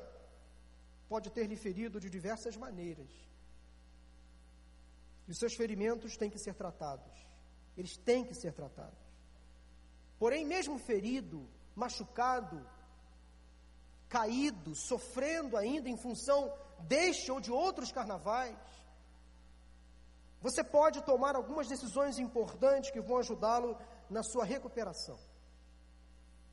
pode 1.08 1.30
ter 1.30 1.46
lhe 1.46 1.56
ferido 1.56 1.98
de 1.98 2.10
diversas 2.10 2.56
maneiras. 2.56 3.10
E 5.26 5.30
os 5.30 5.38
seus 5.38 5.54
ferimentos 5.54 6.16
têm 6.16 6.28
que 6.28 6.38
ser 6.38 6.54
tratados. 6.54 7.26
Eles 7.76 7.96
têm 7.96 8.24
que 8.24 8.34
ser 8.34 8.52
tratados. 8.52 8.98
Porém, 10.18 10.44
mesmo 10.44 10.78
ferido, 10.78 11.48
machucado, 11.74 12.64
caído, 14.08 14.74
sofrendo 14.74 15.56
ainda 15.56 15.88
em 15.88 15.96
função 15.96 16.52
deste 16.80 17.32
ou 17.32 17.40
de 17.40 17.50
outros 17.50 17.90
carnavais, 17.90 18.54
você 20.40 20.64
pode 20.64 21.02
tomar 21.02 21.36
algumas 21.36 21.68
decisões 21.68 22.18
importantes 22.18 22.90
que 22.90 23.00
vão 23.00 23.18
ajudá-lo 23.18 23.76
na 24.08 24.22
sua 24.22 24.44
recuperação. 24.44 25.18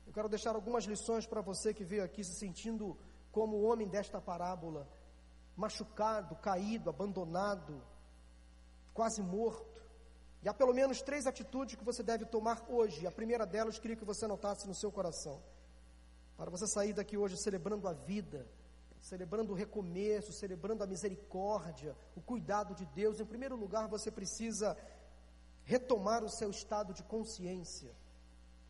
Eu 0.06 0.12
quero 0.12 0.28
deixar 0.28 0.54
algumas 0.54 0.84
lições 0.84 1.26
para 1.26 1.40
você 1.40 1.72
que 1.72 1.84
veio 1.84 2.04
aqui 2.04 2.22
se 2.22 2.34
sentindo 2.34 2.96
como 3.32 3.56
o 3.56 3.64
homem 3.64 3.88
desta 3.88 4.20
parábola, 4.20 4.88
machucado, 5.56 6.36
caído, 6.36 6.90
abandonado, 6.90 7.82
quase 8.92 9.22
morto. 9.22 9.80
E 10.42 10.48
há 10.48 10.54
pelo 10.54 10.74
menos 10.74 11.02
três 11.02 11.26
atitudes 11.26 11.74
que 11.74 11.84
você 11.84 12.02
deve 12.02 12.24
tomar 12.26 12.64
hoje. 12.68 13.06
A 13.06 13.12
primeira 13.12 13.46
delas, 13.46 13.78
queria 13.78 13.96
que 13.96 14.04
você 14.04 14.24
anotasse 14.24 14.66
no 14.66 14.74
seu 14.74 14.92
coração. 14.92 15.42
Para 16.36 16.50
você 16.50 16.66
sair 16.66 16.92
daqui 16.92 17.16
hoje 17.16 17.36
celebrando 17.36 17.88
a 17.88 17.92
vida, 17.92 18.46
celebrando 19.00 19.52
o 19.52 19.56
recomeço, 19.56 20.32
celebrando 20.32 20.82
a 20.82 20.86
misericórdia, 20.86 21.96
o 22.16 22.20
cuidado 22.20 22.74
de 22.74 22.86
Deus, 22.86 23.20
em 23.20 23.24
primeiro 23.24 23.56
lugar 23.56 23.88
você 23.88 24.10
precisa 24.10 24.76
retomar 25.64 26.24
o 26.24 26.30
seu 26.30 26.50
estado 26.50 26.92
de 26.92 27.02
consciência 27.02 27.94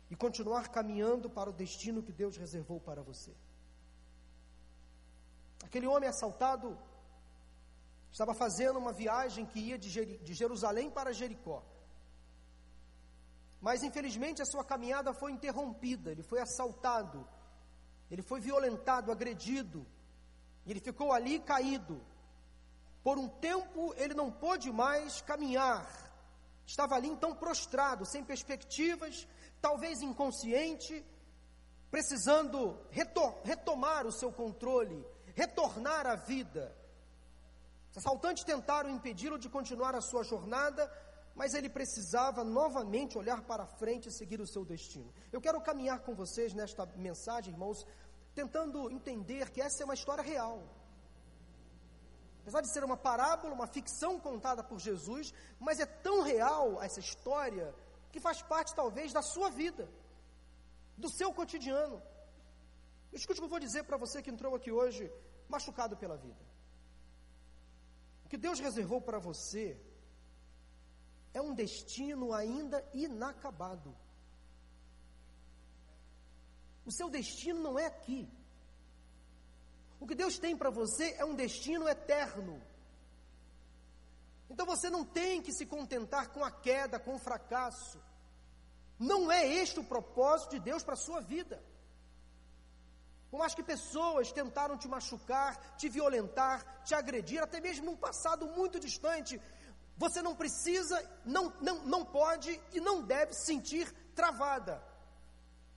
e 0.09 0.15
continuar 0.15 0.69
caminhando 0.69 1.29
para 1.29 1.49
o 1.49 1.53
destino 1.53 2.03
que 2.03 2.11
Deus 2.11 2.35
reservou 2.37 2.79
para 2.79 3.01
você. 3.01 3.33
Aquele 5.63 5.87
homem 5.87 6.09
assaltado 6.09 6.77
estava 8.11 8.33
fazendo 8.33 8.79
uma 8.79 8.91
viagem 8.91 9.45
que 9.45 9.59
ia 9.59 9.77
de, 9.77 10.33
Jerusalém 10.33 10.89
para 10.89 11.13
Jericó. 11.13 11.63
Mas 13.61 13.83
infelizmente 13.83 14.41
a 14.41 14.45
sua 14.45 14.63
caminhada 14.63 15.13
foi 15.13 15.31
interrompida, 15.31 16.11
ele 16.11 16.23
foi 16.23 16.39
assaltado, 16.39 17.27
ele 18.09 18.21
foi 18.21 18.39
violentado, 18.39 19.11
agredido, 19.11 19.85
ele 20.71 20.79
ficou 20.79 21.11
ali 21.11 21.39
caído. 21.39 22.01
Por 23.03 23.17
um 23.17 23.27
tempo 23.27 23.93
ele 23.95 24.13
não 24.13 24.31
pôde 24.31 24.71
mais 24.71 25.21
caminhar, 25.21 25.87
estava 26.65 26.95
ali 26.95 27.07
então 27.07 27.33
prostrado, 27.33 28.05
sem 28.05 28.23
perspectivas, 28.23 29.27
talvez 29.61 30.01
inconsciente, 30.01 31.03
precisando 31.89 32.77
retomar 33.43 34.05
o 34.05 34.11
seu 34.11 34.31
controle, 34.31 35.05
retornar 35.35 36.05
à 36.05 36.15
vida. 36.15 36.75
Os 37.91 37.97
assaltantes 37.97 38.43
tentaram 38.43 38.89
impedi-lo 38.89 39.39
de 39.39 39.49
continuar 39.49 39.95
a 39.95 40.01
sua 40.01 40.23
jornada, 40.23 40.91
mas 41.35 41.53
ele 41.53 41.69
precisava 41.69 42.43
novamente 42.43 43.17
olhar 43.17 43.41
para 43.41 43.65
frente 43.65 44.09
e 44.09 44.11
seguir 44.11 44.39
o 44.41 44.47
seu 44.47 44.63
destino. 44.63 45.11
Eu 45.31 45.41
quero 45.41 45.61
caminhar 45.61 45.99
com 46.01 46.13
vocês 46.13 46.53
nesta 46.53 46.85
mensagem, 46.97 47.53
irmãos, 47.53 47.85
tentando 48.39 48.89
entender 48.97 49.45
que 49.53 49.61
essa 49.67 49.79
é 49.83 49.85
uma 49.85 49.97
história 49.99 50.23
real. 50.33 50.57
Apesar 52.41 52.61
de 52.65 52.71
ser 52.73 52.83
uma 52.89 52.99
parábola, 53.09 53.53
uma 53.59 53.67
ficção 53.77 54.13
contada 54.27 54.63
por 54.69 54.79
Jesus, 54.87 55.33
mas 55.59 55.79
é 55.79 55.87
tão 56.07 56.17
real 56.33 56.81
essa 56.87 57.01
história 57.05 57.67
que 58.11 58.19
faz 58.27 58.41
parte 58.41 58.73
talvez 58.81 59.11
da 59.17 59.21
sua 59.33 59.49
vida, 59.61 59.85
do 60.97 61.09
seu 61.17 61.29
cotidiano. 61.39 61.97
Escute 63.11 63.39
o 63.39 63.41
que 63.41 63.47
eu 63.49 63.55
vou 63.55 63.65
dizer 63.67 63.83
para 63.83 64.01
você 64.03 64.21
que 64.23 64.33
entrou 64.35 64.55
aqui 64.55 64.71
hoje 64.71 65.11
machucado 65.55 65.97
pela 65.97 66.17
vida. 66.25 66.43
O 68.25 68.29
que 68.29 68.37
Deus 68.37 68.59
reservou 68.67 69.01
para 69.01 69.19
você 69.19 69.65
é 71.33 71.41
um 71.41 71.53
destino 71.53 72.33
ainda 72.33 72.79
inacabado. 72.93 73.91
O 76.85 76.91
seu 76.91 77.09
destino 77.09 77.61
não 77.61 77.77
é 77.77 77.85
aqui. 77.85 78.27
O 79.99 80.07
que 80.07 80.15
Deus 80.15 80.39
tem 80.39 80.55
para 80.55 80.69
você 80.69 81.15
é 81.17 81.25
um 81.25 81.35
destino 81.35 81.87
eterno. 81.87 82.61
Então 84.49 84.65
você 84.65 84.89
não 84.89 85.05
tem 85.05 85.41
que 85.41 85.53
se 85.53 85.65
contentar 85.65 86.29
com 86.29 86.43
a 86.43 86.49
queda, 86.49 86.99
com 86.99 87.15
o 87.15 87.19
fracasso. 87.19 88.01
Não 88.97 89.31
é 89.31 89.45
este 89.45 89.79
o 89.79 89.83
propósito 89.83 90.51
de 90.51 90.59
Deus 90.59 90.83
para 90.83 90.93
a 90.93 90.97
sua 90.97 91.21
vida. 91.21 91.63
Por 93.29 93.37
mais 93.37 93.53
que 93.53 93.61
pessoas 93.61 94.31
tentaram 94.31 94.77
te 94.77 94.87
machucar, 94.87 95.75
te 95.77 95.87
violentar, 95.87 96.83
te 96.83 96.95
agredir, 96.95 97.41
até 97.41 97.61
mesmo 97.61 97.85
num 97.85 97.95
passado 97.95 98.47
muito 98.47 98.79
distante, 98.79 99.39
você 99.95 100.21
não 100.21 100.35
precisa, 100.35 100.97
não, 101.23 101.53
não, 101.61 101.85
não 101.85 102.03
pode 102.03 102.59
e 102.73 102.79
não 102.79 103.03
deve 103.03 103.33
sentir 103.33 103.93
travada. 104.15 104.83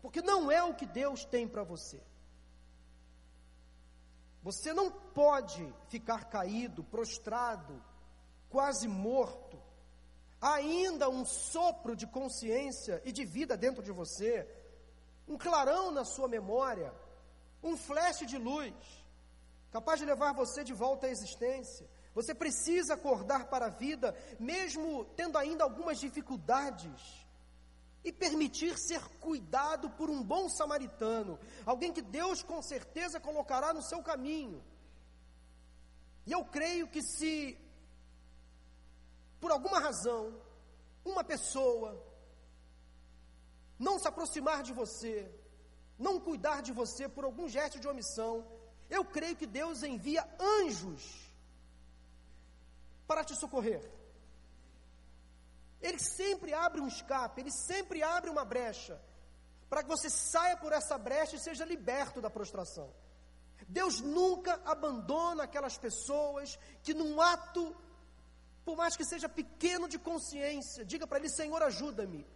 Porque 0.03 0.21
não 0.21 0.51
é 0.51 0.63
o 0.65 0.75
que 0.75 0.85
Deus 0.85 1.25
tem 1.25 1.47
para 1.47 1.63
você. 1.63 2.03
Você 4.43 4.73
não 4.73 4.91
pode 4.91 5.73
ficar 5.89 6.25
caído, 6.25 6.83
prostrado, 6.83 7.81
quase 8.51 8.89
morto. 8.89 9.63
Ainda 10.41 11.09
um 11.09 11.25
sopro 11.25 11.95
de 11.95 12.09
consciência 12.09 13.01
e 13.05 13.13
de 13.13 13.25
vida 13.25 13.57
dentro 13.57 13.81
de 13.81 13.93
você, 13.93 14.49
um 15.29 15.39
clarão 15.39 15.93
na 15.93 16.05
sua 16.05 16.27
memória, 16.27 16.93
um 17.63 17.77
flash 17.77 18.27
de 18.27 18.37
luz, 18.37 18.75
capaz 19.71 20.01
de 20.01 20.07
levar 20.07 20.33
você 20.33 20.65
de 20.65 20.73
volta 20.73 21.07
à 21.07 21.11
existência. 21.11 21.89
Você 22.13 22.35
precisa 22.35 22.95
acordar 22.95 23.49
para 23.49 23.67
a 23.67 23.71
vida, 23.71 24.13
mesmo 24.41 25.05
tendo 25.17 25.39
ainda 25.39 25.63
algumas 25.63 26.01
dificuldades 26.01 27.22
e 28.05 28.13
permitir 28.13 28.77
ser 28.79 29.01
cuidado 29.21 29.91
por 29.91 30.11
um 30.11 30.23
bom 30.23 30.49
samaritano, 30.49 31.39
alguém 31.65 31.93
que 31.93 32.03
Deus 32.03 32.43
com 32.43 32.61
certeza 32.61 33.21
colocará 33.21 33.73
no 33.73 33.83
seu 33.83 34.03
caminho. 34.03 34.63
E 36.27 36.33
eu 36.33 36.45
creio 36.45 36.89
que 36.89 37.03
se, 37.03 37.59
por 39.41 39.51
alguma 39.53 39.79
razão, 39.79 40.35
uma 41.05 41.23
pessoa 41.23 42.01
não 43.79 43.99
se 43.99 44.09
aproximar 44.09 44.63
de 44.63 44.73
você, 44.73 45.31
não 45.99 46.21
cuidar 46.21 46.63
de 46.63 46.73
você 46.73 47.09
por 47.09 47.25
algum 47.25 47.49
gesto 47.49 47.79
de 47.79 47.89
omissão, 47.89 48.47
eu 48.89 49.05
creio 49.05 49.37
que 49.37 49.47
Deus 49.47 49.83
envia 49.83 50.29
anjos 50.39 51.33
para 53.07 53.25
te 53.25 53.35
socorrer. 53.37 54.02
Ele 55.83 55.99
sempre 55.99 56.55
abre 56.55 56.81
um 56.81 56.87
escape, 56.87 57.41
ele 57.41 57.51
sempre 57.51 58.03
abre 58.03 58.31
uma 58.31 58.45
brecha, 58.45 59.01
para 59.69 59.83
que 59.83 59.89
você 59.89 60.09
saia 60.09 60.57
por 60.57 60.73
essa 60.73 60.97
brecha 60.97 61.37
e 61.37 61.41
seja 61.41 61.65
liberto 61.65 62.21
da 62.21 62.31
prostração. 62.31 62.89
Deus 63.69 64.01
nunca 64.01 64.61
abandona 64.65 65.45
aquelas 65.45 65.77
pessoas 65.79 66.59
que, 66.83 66.95
num 66.95 67.21
ato, 67.21 67.75
por 68.65 68.77
mais 68.77 68.97
que 68.97 69.05
seja 69.05 69.29
pequeno 69.29 69.89
de 69.89 69.99
consciência, 69.99 70.85
diga 70.85 71.07
para 71.07 71.19
ele: 71.19 71.29
Senhor, 71.29 71.63
ajuda-me. 71.63 72.27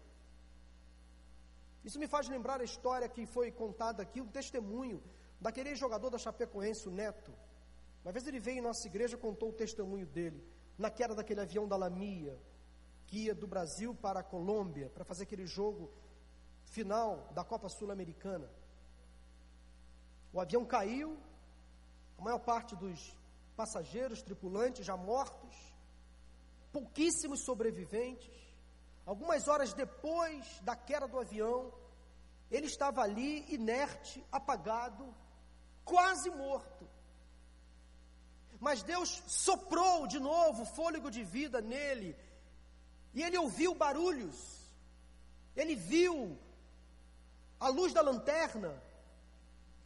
Isso 1.85 2.01
me 2.01 2.09
faz 2.09 2.29
lembrar 2.29 2.61
a 2.61 2.65
história 2.65 3.09
que 3.09 3.27
foi 3.27 3.53
contada 3.53 4.03
aqui, 4.03 4.21
um 4.21 4.27
testemunho 4.27 5.01
daquele 5.41 5.75
jogador 5.77 6.11
da 6.11 6.19
Chapecoense, 6.19 6.89
o 6.89 6.91
Neto. 6.91 7.33
Uma 8.03 8.13
vez 8.13 8.27
ele 8.27 8.41
veio 8.41 8.59
em 8.59 8.63
nossa 8.63 8.87
igreja 8.87 9.17
e 9.17 9.21
contou 9.21 9.51
o 9.51 9.53
testemunho 9.53 10.07
dele, 10.07 10.43
na 10.77 10.91
queda 10.91 11.15
daquele 11.15 11.41
avião 11.41 11.69
da 11.69 11.77
Lamia, 11.77 12.37
que 13.07 13.25
ia 13.25 13.35
do 13.35 13.47
Brasil 13.47 13.95
para 13.95 14.21
a 14.21 14.23
Colômbia 14.23 14.91
para 14.91 15.05
fazer 15.05 15.23
aquele 15.23 15.47
jogo 15.47 15.91
final 16.65 17.29
da 17.33 17.45
Copa 17.45 17.69
Sul-Americana. 17.69 18.51
O 20.33 20.41
avião 20.41 20.65
caiu, 20.65 21.17
a 22.19 22.23
maior 22.23 22.41
parte 22.41 22.75
dos 22.77 23.17
passageiros, 23.57 24.23
tripulantes 24.23 24.85
já 24.85 24.97
mortos, 24.97 25.57
pouquíssimos 26.73 27.41
sobreviventes. 27.41 28.35
Algumas 29.07 29.47
horas 29.49 29.73
depois 29.73 30.61
da 30.61 30.75
queda 30.75 31.07
do 31.07 31.19
avião, 31.19 31.73
ele 32.51 32.67
estava 32.67 33.03
ali 33.03 33.47
inerte, 33.55 34.25
apagado, 34.31 35.15
quase 35.85 36.29
morto. 36.31 36.87
Mas 38.59 38.83
Deus 38.83 39.23
soprou 39.27 40.07
de 40.07 40.19
novo 40.19 40.65
fôlego 40.65 41.11
de 41.11 41.23
vida 41.23 41.61
nele, 41.61 42.17
e 43.17 43.23
ele 43.23 43.39
ouviu 43.39 43.75
barulhos, 43.75 44.39
ele 45.57 45.75
viu 45.75 46.39
a 47.59 47.69
luz 47.69 47.95
da 47.95 48.03
lanterna, 48.03 48.71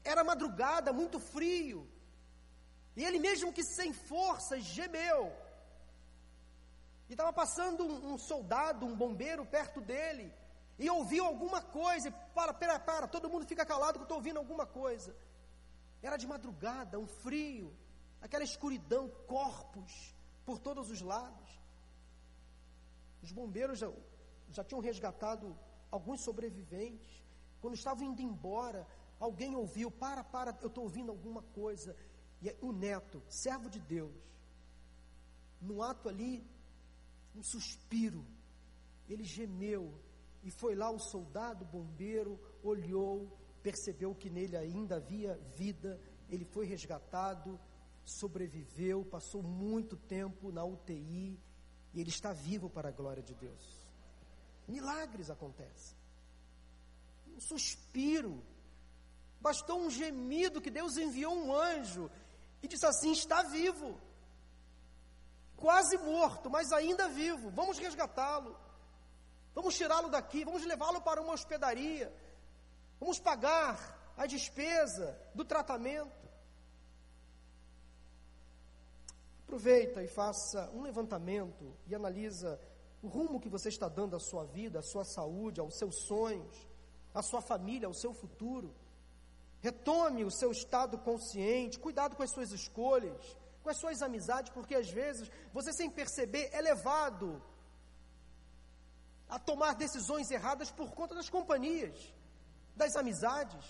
era 0.02 0.24
madrugada, 0.24 0.92
muito 0.92 1.20
frio, 1.20 1.88
e 2.96 3.04
ele, 3.04 3.20
mesmo 3.20 3.52
que 3.52 3.62
sem 3.62 3.92
forças, 3.92 4.64
gemeu. 4.64 5.32
E 7.08 7.12
estava 7.12 7.32
passando 7.32 7.84
um, 7.84 8.14
um, 8.14 8.18
soldado, 8.18 8.84
um 8.84 8.96
bombeiro 8.96 9.46
perto 9.46 9.80
dele, 9.80 10.34
e 10.76 10.90
ouviu 10.90 11.24
alguma 11.24 11.62
coisa, 11.62 12.08
e 12.08 12.12
para, 12.34 12.52
para, 12.52 12.80
para, 12.80 13.06
todo 13.06 13.30
mundo 13.30 13.46
fica 13.46 13.64
calado 13.64 13.92
que 13.92 14.00
eu 14.00 14.02
estou 14.02 14.16
ouvindo 14.16 14.40
alguma 14.40 14.66
coisa. 14.66 15.14
Era 16.02 16.16
de 16.16 16.26
madrugada, 16.26 16.98
um 16.98 17.06
frio, 17.06 17.72
aquela 18.20 18.42
escuridão, 18.42 19.08
corpos 19.28 20.12
por 20.44 20.58
todos 20.58 20.90
os 20.90 21.00
lados. 21.00 21.59
Os 23.22 23.32
bombeiros 23.32 23.78
já, 23.78 23.92
já 24.50 24.64
tinham 24.64 24.80
resgatado 24.80 25.56
alguns 25.90 26.22
sobreviventes. 26.22 27.22
Quando 27.60 27.74
estavam 27.74 28.04
indo 28.04 28.22
embora, 28.22 28.86
alguém 29.18 29.54
ouviu: 29.54 29.90
para, 29.90 30.24
para, 30.24 30.56
eu 30.62 30.68
estou 30.68 30.84
ouvindo 30.84 31.10
alguma 31.10 31.42
coisa. 31.42 31.94
E 32.42 32.54
o 32.62 32.72
neto, 32.72 33.22
servo 33.28 33.68
de 33.68 33.78
Deus, 33.78 34.14
no 35.60 35.82
ato 35.82 36.08
ali 36.08 36.42
um 37.34 37.42
suspiro. 37.42 38.24
Ele 39.08 39.24
gemeu 39.24 39.92
e 40.42 40.50
foi 40.50 40.74
lá 40.74 40.90
o 40.90 40.98
soldado 40.98 41.64
bombeiro, 41.64 42.40
olhou, 42.62 43.36
percebeu 43.62 44.14
que 44.14 44.30
nele 44.30 44.56
ainda 44.56 44.96
havia 44.96 45.34
vida, 45.56 46.00
ele 46.30 46.44
foi 46.44 46.64
resgatado, 46.64 47.60
sobreviveu, 48.04 49.04
passou 49.04 49.42
muito 49.42 49.96
tempo 49.96 50.50
na 50.50 50.64
UTI 50.64 51.38
e 51.92 52.00
ele 52.00 52.10
está 52.10 52.32
vivo 52.32 52.70
para 52.70 52.88
a 52.88 52.92
glória 52.92 53.22
de 53.22 53.34
Deus. 53.34 53.80
Milagres 54.68 55.30
acontecem. 55.30 55.96
Um 57.36 57.40
suspiro, 57.40 58.42
bastou 59.40 59.80
um 59.80 59.90
gemido 59.90 60.60
que 60.60 60.70
Deus 60.70 60.96
enviou 60.96 61.34
um 61.34 61.54
anjo 61.54 62.10
e 62.62 62.68
disse 62.68 62.86
assim: 62.86 63.12
está 63.12 63.42
vivo, 63.42 64.00
quase 65.56 65.96
morto, 65.98 66.48
mas 66.48 66.72
ainda 66.72 67.08
vivo, 67.08 67.50
vamos 67.50 67.78
resgatá-lo. 67.78 68.56
Vamos 69.54 69.76
tirá-lo 69.76 70.08
daqui, 70.08 70.44
vamos 70.44 70.64
levá-lo 70.64 71.00
para 71.02 71.20
uma 71.20 71.32
hospedaria. 71.32 72.14
Vamos 73.00 73.18
pagar 73.18 74.12
a 74.16 74.26
despesa 74.26 75.18
do 75.34 75.44
tratamento. 75.44 76.19
Aproveita 79.50 80.00
e 80.00 80.06
faça 80.06 80.70
um 80.72 80.80
levantamento 80.82 81.76
e 81.88 81.92
analisa 81.92 82.56
o 83.02 83.08
rumo 83.08 83.40
que 83.40 83.48
você 83.48 83.68
está 83.68 83.88
dando 83.88 84.14
à 84.14 84.20
sua 84.20 84.44
vida, 84.44 84.78
à 84.78 84.82
sua 84.82 85.04
saúde, 85.04 85.58
aos 85.58 85.76
seus 85.76 86.06
sonhos, 86.06 86.68
à 87.12 87.20
sua 87.20 87.42
família, 87.42 87.88
ao 87.88 87.92
seu 87.92 88.14
futuro. 88.14 88.72
Retome 89.58 90.24
o 90.24 90.30
seu 90.30 90.52
estado 90.52 90.96
consciente, 90.98 91.80
cuidado 91.80 92.14
com 92.14 92.22
as 92.22 92.30
suas 92.30 92.52
escolhas, 92.52 93.36
com 93.60 93.70
as 93.70 93.76
suas 93.76 94.00
amizades, 94.02 94.52
porque 94.52 94.76
às 94.76 94.88
vezes 94.88 95.28
você, 95.52 95.72
sem 95.72 95.90
perceber, 95.90 96.48
é 96.52 96.60
levado 96.60 97.42
a 99.28 99.36
tomar 99.36 99.74
decisões 99.74 100.30
erradas 100.30 100.70
por 100.70 100.92
conta 100.92 101.12
das 101.12 101.28
companhias, 101.28 102.14
das 102.76 102.94
amizades, 102.94 103.66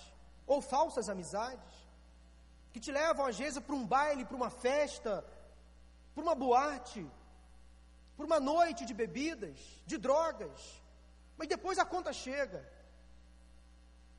ou 0.47 0.61
falsas 0.61 1.09
amizades, 1.09 1.73
que 2.71 2.79
te 2.79 2.93
levam 2.93 3.25
às 3.25 3.38
vezes 3.38 3.61
para 3.61 3.75
um 3.75 3.87
baile, 3.87 4.27
para 4.27 4.37
uma 4.37 4.51
festa, 4.51 5.25
para 6.14 6.23
uma 6.23 6.35
boate, 6.35 7.07
para 8.16 8.27
uma 8.27 8.40
noite 8.40 8.85
de 8.85 8.94
bebidas, 8.94 9.59
de 9.87 9.96
drogas, 9.96 10.83
mas 11.37 11.49
depois 11.49 11.79
a 11.79 11.85
conta 11.85 12.12
chega. 12.12 12.61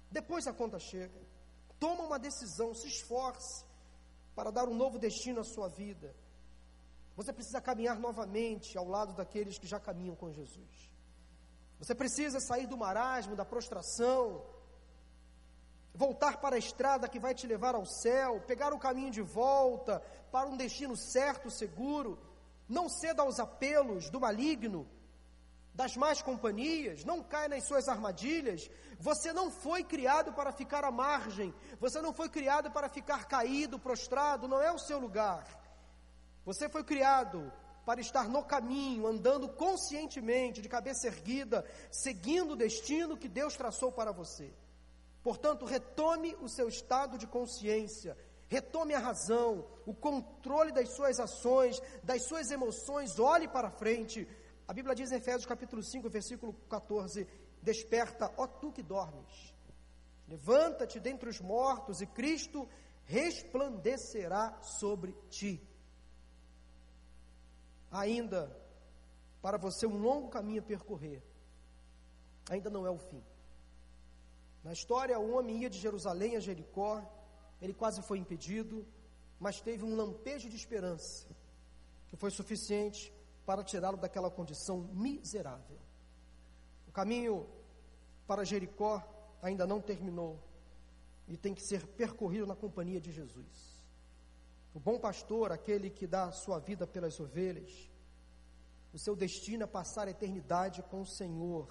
Depois 0.09 0.47
a 0.47 0.53
conta 0.53 0.79
chega. 0.79 1.21
Toma 1.79 2.03
uma 2.03 2.19
decisão, 2.19 2.73
se 2.73 2.87
esforce 2.87 3.65
para 4.35 4.51
dar 4.51 4.67
um 4.67 4.75
novo 4.75 4.97
destino 4.97 5.41
à 5.41 5.43
sua 5.43 5.67
vida. 5.67 6.15
Você 7.15 7.31
precisa 7.31 7.61
caminhar 7.61 7.99
novamente 7.99 8.77
ao 8.77 8.87
lado 8.87 9.13
daqueles 9.13 9.57
que 9.57 9.67
já 9.67 9.79
caminham 9.79 10.15
com 10.15 10.31
Jesus. 10.31 10.91
Você 11.79 11.93
precisa 11.95 12.39
sair 12.39 12.67
do 12.67 12.77
marasmo, 12.77 13.35
da 13.35 13.45
prostração, 13.45 14.43
voltar 15.93 16.37
para 16.37 16.55
a 16.55 16.59
estrada 16.59 17.07
que 17.07 17.19
vai 17.19 17.33
te 17.33 17.45
levar 17.45 17.75
ao 17.75 17.85
céu, 17.85 18.41
pegar 18.47 18.73
o 18.73 18.79
caminho 18.79 19.11
de 19.11 19.21
volta 19.21 20.01
para 20.31 20.47
um 20.47 20.57
destino 20.57 20.95
certo, 20.95 21.49
seguro. 21.49 22.19
Não 22.67 22.87
ceda 22.87 23.21
aos 23.21 23.39
apelos 23.39 24.09
do 24.09 24.19
maligno, 24.19 24.87
das 25.73 25.95
más 25.95 26.21
companhias, 26.21 27.03
não 27.05 27.23
caia 27.23 27.49
nas 27.49 27.65
suas 27.65 27.87
armadilhas. 27.87 28.69
Você 28.99 29.33
não 29.33 29.49
foi 29.49 29.83
criado 29.83 30.33
para 30.33 30.51
ficar 30.51 30.83
à 30.83 30.91
margem, 30.91 31.53
você 31.79 32.01
não 32.01 32.13
foi 32.13 32.29
criado 32.29 32.71
para 32.71 32.89
ficar 32.89 33.25
caído, 33.25 33.79
prostrado, 33.79 34.47
não 34.47 34.61
é 34.61 34.71
o 34.71 34.79
seu 34.79 34.99
lugar. 34.99 35.45
Você 36.45 36.67
foi 36.69 36.83
criado 36.83 37.51
para 37.85 38.01
estar 38.01 38.27
no 38.29 38.43
caminho, 38.43 39.07
andando 39.07 39.49
conscientemente, 39.49 40.61
de 40.61 40.69
cabeça 40.69 41.07
erguida, 41.07 41.65
seguindo 41.91 42.51
o 42.51 42.55
destino 42.55 43.17
que 43.17 43.27
Deus 43.27 43.55
traçou 43.55 43.91
para 43.91 44.11
você. 44.11 44.53
Portanto, 45.23 45.65
retome 45.65 46.35
o 46.41 46.49
seu 46.49 46.67
estado 46.67 47.17
de 47.17 47.27
consciência, 47.27 48.17
retome 48.47 48.93
a 48.93 48.99
razão, 48.99 49.67
o 49.85 49.93
controle 49.93 50.71
das 50.71 50.89
suas 50.95 51.19
ações, 51.19 51.79
das 52.03 52.25
suas 52.27 52.49
emoções, 52.49 53.19
olhe 53.19 53.47
para 53.47 53.69
frente. 53.69 54.27
A 54.67 54.73
Bíblia 54.73 54.95
diz 54.95 55.11
em 55.11 55.17
Efésios 55.17 55.45
capítulo 55.45 55.83
5, 55.83 56.09
versículo 56.09 56.53
14: 56.69 57.27
Desperta, 57.61 58.33
ó 58.37 58.47
tu 58.47 58.71
que 58.71 58.81
dormes, 58.81 59.53
levanta-te 60.27 60.99
dentre 60.99 61.29
os 61.29 61.39
mortos 61.39 62.01
e 62.01 62.07
Cristo 62.07 62.67
resplandecerá 63.05 64.59
sobre 64.61 65.13
ti 65.29 65.61
ainda 67.91 68.55
para 69.41 69.57
você 69.57 69.85
um 69.85 69.97
longo 69.97 70.29
caminho 70.29 70.61
a 70.61 70.65
percorrer. 70.65 71.21
Ainda 72.49 72.69
não 72.69 72.85
é 72.87 72.89
o 72.89 72.97
fim. 72.97 73.21
Na 74.63 74.73
história, 74.73 75.19
o 75.19 75.35
homem 75.35 75.61
ia 75.61 75.69
de 75.69 75.79
Jerusalém 75.79 76.35
a 76.35 76.39
Jericó, 76.39 77.01
ele 77.61 77.73
quase 77.73 78.01
foi 78.01 78.17
impedido, 78.17 78.85
mas 79.39 79.59
teve 79.59 79.83
um 79.83 79.95
lampejo 79.95 80.49
de 80.49 80.55
esperança, 80.55 81.27
que 82.07 82.15
foi 82.15 82.29
suficiente 82.29 83.11
para 83.45 83.63
tirá-lo 83.63 83.97
daquela 83.97 84.29
condição 84.29 84.79
miserável. 84.93 85.77
O 86.87 86.91
caminho 86.91 87.47
para 88.27 88.43
Jericó 88.43 89.03
ainda 89.41 89.65
não 89.65 89.81
terminou 89.81 90.39
e 91.27 91.37
tem 91.37 91.53
que 91.53 91.61
ser 91.61 91.85
percorrido 91.87 92.45
na 92.45 92.55
companhia 92.55 93.01
de 93.01 93.11
Jesus. 93.11 93.81
O 94.73 94.79
bom 94.79 94.99
pastor, 94.99 95.51
aquele 95.51 95.89
que 95.89 96.05
dá 96.05 96.31
sua 96.31 96.59
vida 96.59 96.85
pelas 96.85 97.19
ovelhas, 97.19 97.89
o 98.93 98.99
seu 98.99 99.15
destino 99.15 99.63
é 99.63 99.67
passar 99.67 100.07
a 100.07 100.11
eternidade 100.11 100.83
com 100.83 101.01
o 101.01 101.05
Senhor. 101.05 101.67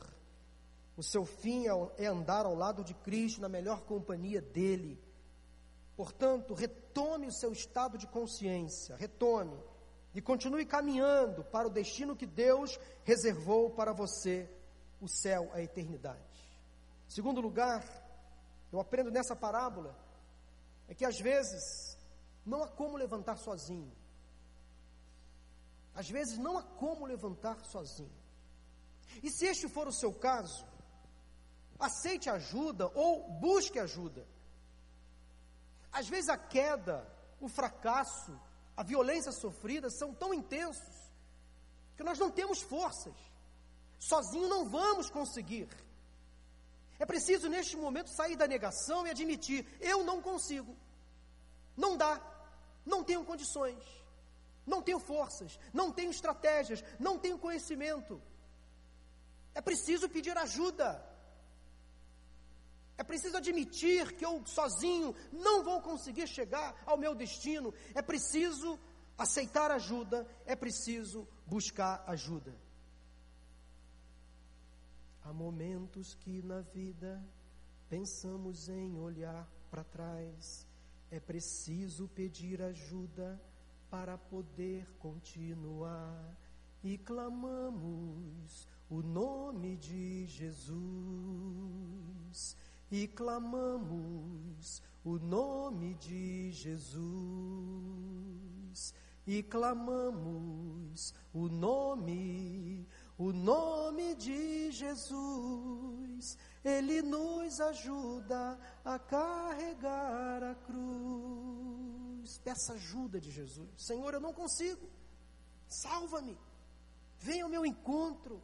O 1.00 1.02
seu 1.02 1.24
fim 1.24 1.64
é, 1.96 2.04
andar 2.04 2.44
ao 2.44 2.54
lado 2.54 2.84
de 2.84 2.92
Cristo, 2.92 3.40
na 3.40 3.48
melhor 3.48 3.84
companhia 3.84 4.42
dele. 4.42 5.02
Portanto, 5.96 6.52
retome 6.52 7.26
o 7.26 7.32
seu 7.32 7.52
estado 7.52 7.96
de 7.96 8.06
consciência, 8.06 8.96
retome 8.96 9.58
e 10.14 10.20
continue 10.20 10.66
caminhando 10.66 11.42
para 11.42 11.66
o 11.66 11.70
destino 11.70 12.14
que 12.14 12.26
Deus 12.26 12.78
reservou 13.02 13.70
para 13.70 13.94
você, 13.94 14.46
o 15.00 15.08
céu, 15.08 15.50
a 15.54 15.62
eternidade. 15.62 16.20
Segundo 17.08 17.40
lugar, 17.40 17.82
eu 18.70 18.78
aprendo 18.78 19.10
nessa 19.10 19.34
parábola 19.34 19.96
é 20.86 20.94
que 20.94 21.06
às 21.06 21.18
vezes 21.18 21.96
não 22.44 22.62
há 22.62 22.68
como 22.68 22.98
levantar 22.98 23.38
sozinho. 23.38 23.90
Às 25.94 26.10
vezes 26.10 26.36
não 26.36 26.58
há 26.58 26.62
como 26.62 27.06
levantar 27.06 27.64
sozinho. 27.64 28.12
E 29.22 29.30
se 29.30 29.46
este 29.46 29.66
for 29.66 29.88
o 29.88 29.92
seu 29.92 30.12
caso, 30.12 30.68
aceite 31.80 32.28
ajuda 32.28 32.90
ou 32.94 33.28
busque 33.32 33.78
ajuda. 33.78 34.26
Às 35.92 36.08
vezes 36.08 36.28
a 36.28 36.36
queda, 36.36 37.06
o 37.40 37.48
fracasso, 37.48 38.38
a 38.76 38.82
violência 38.82 39.32
sofrida 39.32 39.90
são 39.90 40.14
tão 40.14 40.32
intensos 40.32 40.94
que 41.96 42.04
nós 42.04 42.18
não 42.18 42.30
temos 42.30 42.60
forças. 42.62 43.14
Sozinho 43.98 44.48
não 44.48 44.68
vamos 44.68 45.10
conseguir. 45.10 45.68
É 46.98 47.04
preciso 47.04 47.48
neste 47.48 47.76
momento 47.76 48.10
sair 48.10 48.36
da 48.36 48.46
negação 48.46 49.06
e 49.06 49.10
admitir: 49.10 49.66
eu 49.80 50.04
não 50.04 50.22
consigo. 50.22 50.76
Não 51.76 51.96
dá. 51.96 52.20
Não 52.84 53.02
tenho 53.02 53.24
condições. 53.24 53.82
Não 54.66 54.82
tenho 54.82 54.98
forças. 54.98 55.58
Não 55.72 55.90
tenho 55.90 56.10
estratégias. 56.10 56.84
Não 56.98 57.18
tenho 57.18 57.38
conhecimento. 57.38 58.20
É 59.54 59.60
preciso 59.60 60.08
pedir 60.08 60.36
ajuda. 60.38 61.09
É 63.00 63.02
preciso 63.02 63.38
admitir 63.38 64.14
que 64.14 64.26
eu 64.26 64.44
sozinho 64.44 65.14
não 65.32 65.64
vou 65.64 65.80
conseguir 65.80 66.26
chegar 66.26 66.74
ao 66.84 66.98
meu 66.98 67.14
destino. 67.14 67.72
É 67.94 68.02
preciso 68.02 68.78
aceitar 69.16 69.70
ajuda. 69.70 70.26
É 70.44 70.54
preciso 70.54 71.26
buscar 71.46 72.04
ajuda. 72.06 72.54
Há 75.24 75.32
momentos 75.32 76.14
que 76.14 76.42
na 76.42 76.60
vida 76.60 77.24
pensamos 77.88 78.68
em 78.68 78.98
olhar 78.98 79.48
para 79.70 79.82
trás 79.82 80.68
é 81.10 81.18
preciso 81.18 82.06
pedir 82.08 82.60
ajuda 82.60 83.40
para 83.88 84.18
poder 84.18 84.86
continuar. 84.98 86.36
E 86.84 86.98
clamamos 86.98 88.68
o 88.90 89.00
nome 89.02 89.78
de 89.78 90.26
Jesus. 90.26 90.60
E 92.90 93.06
clamamos 93.08 94.82
o 95.04 95.18
nome 95.18 95.94
de 95.94 96.50
Jesus. 96.52 96.90
E 99.26 99.42
clamamos 99.42 101.14
o 101.32 101.48
nome, 101.48 102.88
o 103.16 103.32
nome 103.32 104.14
de 104.16 104.72
Jesus 104.72 106.36
ele 106.64 107.00
nos 107.00 107.60
ajuda 107.60 108.58
a 108.84 108.98
carregar 108.98 110.42
a 110.42 110.54
cruz. 110.54 112.38
Peça 112.38 112.74
ajuda 112.74 113.18
de 113.18 113.30
Jesus. 113.30 113.70
Senhor, 113.78 114.12
eu 114.12 114.20
não 114.20 114.32
consigo. 114.32 114.88
Salva-me. 115.66 116.38
Venha 117.18 117.44
ao 117.44 117.50
meu 117.50 117.64
encontro. 117.64 118.42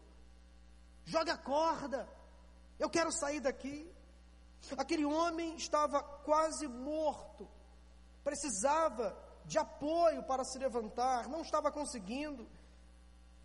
Joga 1.04 1.34
a 1.34 1.38
corda. 1.38 2.08
Eu 2.78 2.88
quero 2.88 3.12
sair 3.12 3.40
daqui. 3.40 3.86
Aquele 4.76 5.04
homem 5.04 5.54
estava 5.56 6.02
quase 6.02 6.66
morto. 6.66 7.48
Precisava 8.24 9.16
de 9.44 9.58
apoio 9.58 10.22
para 10.24 10.44
se 10.44 10.58
levantar, 10.58 11.28
não 11.28 11.42
estava 11.42 11.70
conseguindo. 11.70 12.48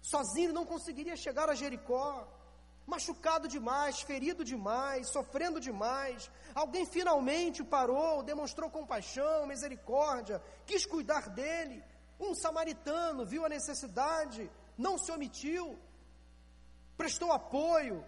Sozinho 0.01 0.51
não 0.51 0.65
conseguiria 0.65 1.15
chegar 1.15 1.49
a 1.49 1.55
Jericó. 1.55 2.27
Machucado 2.87 3.47
demais, 3.47 4.01
ferido 4.01 4.43
demais, 4.43 5.09
sofrendo 5.11 5.59
demais. 5.59 6.29
Alguém 6.55 6.85
finalmente 6.85 7.63
parou, 7.63 8.23
demonstrou 8.23 8.69
compaixão, 8.69 9.45
misericórdia, 9.45 10.41
quis 10.65 10.85
cuidar 10.85 11.29
dele. 11.29 11.83
Um 12.19 12.33
samaritano 12.33 13.25
viu 13.25 13.45
a 13.45 13.49
necessidade, 13.49 14.49
não 14.77 14.97
se 14.97 15.11
omitiu, 15.11 15.77
prestou 16.97 17.31
apoio. 17.31 18.03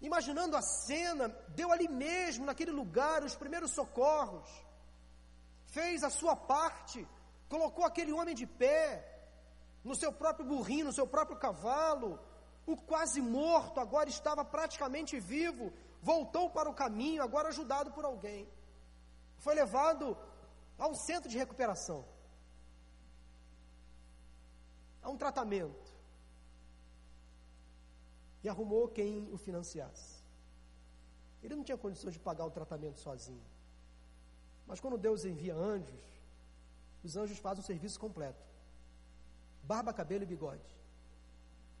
Imaginando 0.00 0.56
a 0.56 0.62
cena, 0.62 1.28
deu 1.48 1.72
ali 1.72 1.88
mesmo, 1.88 2.44
naquele 2.44 2.70
lugar, 2.70 3.24
os 3.24 3.34
primeiros 3.34 3.72
socorros. 3.72 4.48
Fez 5.66 6.04
a 6.04 6.10
sua 6.10 6.36
parte, 6.36 7.06
colocou 7.48 7.84
aquele 7.84 8.12
homem 8.12 8.34
de 8.34 8.46
pé, 8.46 9.18
no 9.82 9.94
seu 9.94 10.12
próprio 10.12 10.46
burrinho, 10.46 10.86
no 10.86 10.92
seu 10.92 11.06
próprio 11.06 11.36
cavalo. 11.36 12.18
O 12.66 12.76
quase 12.76 13.20
morto 13.20 13.80
agora 13.80 14.08
estava 14.08 14.44
praticamente 14.44 15.18
vivo, 15.18 15.72
voltou 16.00 16.48
para 16.50 16.70
o 16.70 16.74
caminho, 16.74 17.22
agora 17.22 17.48
ajudado 17.48 17.90
por 17.90 18.04
alguém. 18.04 18.48
Foi 19.38 19.54
levado 19.54 20.16
a 20.78 20.86
um 20.86 20.94
centro 20.94 21.28
de 21.28 21.38
recuperação, 21.38 22.04
a 25.02 25.08
um 25.08 25.16
tratamento. 25.16 25.87
E 28.42 28.48
arrumou 28.48 28.88
quem 28.88 29.28
o 29.32 29.36
financiasse. 29.36 30.22
Ele 31.42 31.54
não 31.54 31.64
tinha 31.64 31.78
condições 31.78 32.12
de 32.12 32.20
pagar 32.20 32.46
o 32.46 32.50
tratamento 32.50 32.98
sozinho. 32.98 33.42
Mas 34.66 34.80
quando 34.80 34.98
Deus 34.98 35.24
envia 35.24 35.54
anjos, 35.54 36.04
os 37.02 37.16
anjos 37.16 37.38
fazem 37.38 37.62
o 37.62 37.66
serviço 37.66 37.98
completo 37.98 38.48
barba, 39.70 39.92
cabelo 39.92 40.24
e 40.24 40.32
bigode. 40.34 40.70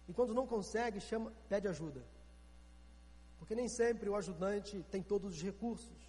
E 0.08 0.12
quando 0.12 0.34
não 0.34 0.46
consegue, 0.46 1.00
chama, 1.00 1.32
pede 1.48 1.66
ajuda. 1.68 2.02
Porque 3.38 3.54
nem 3.54 3.68
sempre 3.68 4.10
o 4.10 4.16
ajudante 4.16 4.84
tem 4.90 5.02
todos 5.02 5.28
os 5.34 5.42
recursos. 5.42 6.00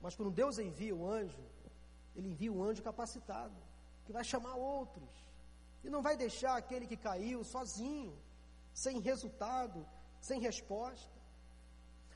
Mas 0.00 0.14
quando 0.16 0.30
Deus 0.30 0.58
envia 0.58 0.94
o 0.94 1.06
anjo, 1.06 1.44
ele 2.16 2.28
envia 2.30 2.52
um 2.52 2.62
anjo 2.62 2.82
capacitado, 2.82 3.54
que 4.06 4.12
vai 4.12 4.24
chamar 4.24 4.54
outros. 4.54 5.10
E 5.82 5.90
não 5.90 6.00
vai 6.00 6.16
deixar 6.16 6.56
aquele 6.56 6.86
que 6.86 6.96
caiu 6.96 7.44
sozinho, 7.44 8.16
sem 8.74 9.00
resultado, 9.00 9.88
sem 10.20 10.40
resposta. 10.40 11.14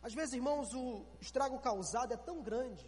Às 0.02 0.12
vezes, 0.12 0.34
irmãos, 0.34 0.74
o 0.74 1.06
estrago 1.20 1.58
causado 1.60 2.12
é 2.12 2.16
tão 2.16 2.42
grande 2.42 2.86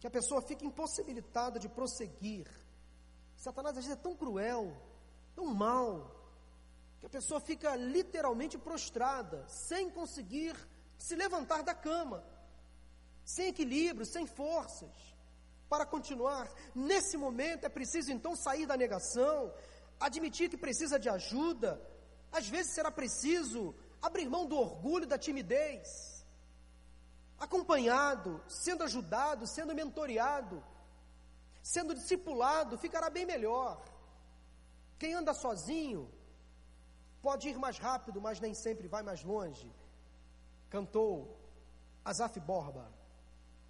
que 0.00 0.06
a 0.06 0.10
pessoa 0.10 0.42
fica 0.42 0.66
impossibilitada 0.66 1.58
de 1.58 1.68
prosseguir 1.68 2.46
Satanás 3.44 3.76
às 3.76 3.84
vezes 3.84 3.98
é 3.98 4.02
tão 4.02 4.16
cruel, 4.16 4.74
tão 5.34 5.46
mal, 5.46 6.10
que 6.98 7.06
a 7.06 7.10
pessoa 7.10 7.40
fica 7.40 7.76
literalmente 7.76 8.56
prostrada, 8.56 9.46
sem 9.48 9.90
conseguir 9.90 10.56
se 10.96 11.14
levantar 11.14 11.62
da 11.62 11.74
cama, 11.74 12.24
sem 13.24 13.48
equilíbrio, 13.48 14.06
sem 14.06 14.26
forças 14.26 15.14
para 15.68 15.84
continuar. 15.84 16.48
Nesse 16.74 17.16
momento 17.18 17.64
é 17.64 17.68
preciso 17.68 18.12
então 18.12 18.34
sair 18.34 18.64
da 18.64 18.76
negação, 18.76 19.52
admitir 19.98 20.48
que 20.48 20.56
precisa 20.56 20.98
de 20.98 21.08
ajuda. 21.08 21.80
Às 22.32 22.48
vezes 22.48 22.74
será 22.74 22.90
preciso 22.90 23.74
abrir 24.02 24.28
mão 24.28 24.46
do 24.46 24.56
orgulho, 24.56 25.06
da 25.06 25.18
timidez. 25.18 26.24
Acompanhado, 27.38 28.42
sendo 28.48 28.84
ajudado, 28.84 29.46
sendo 29.46 29.74
mentoreado, 29.74 30.62
sendo 31.62 31.94
discipulado, 31.94 32.78
ficará 32.78 33.10
bem 33.10 33.26
melhor. 33.26 33.84
Quem 34.98 35.14
anda 35.14 35.34
sozinho 35.34 36.10
pode 37.22 37.48
ir 37.48 37.58
mais 37.58 37.78
rápido, 37.78 38.20
mas 38.20 38.40
nem 38.40 38.54
sempre 38.54 38.86
vai 38.86 39.02
mais 39.02 39.22
longe. 39.22 39.72
Cantou 40.70 41.38
Azaf 42.04 42.38
Borba, 42.40 42.92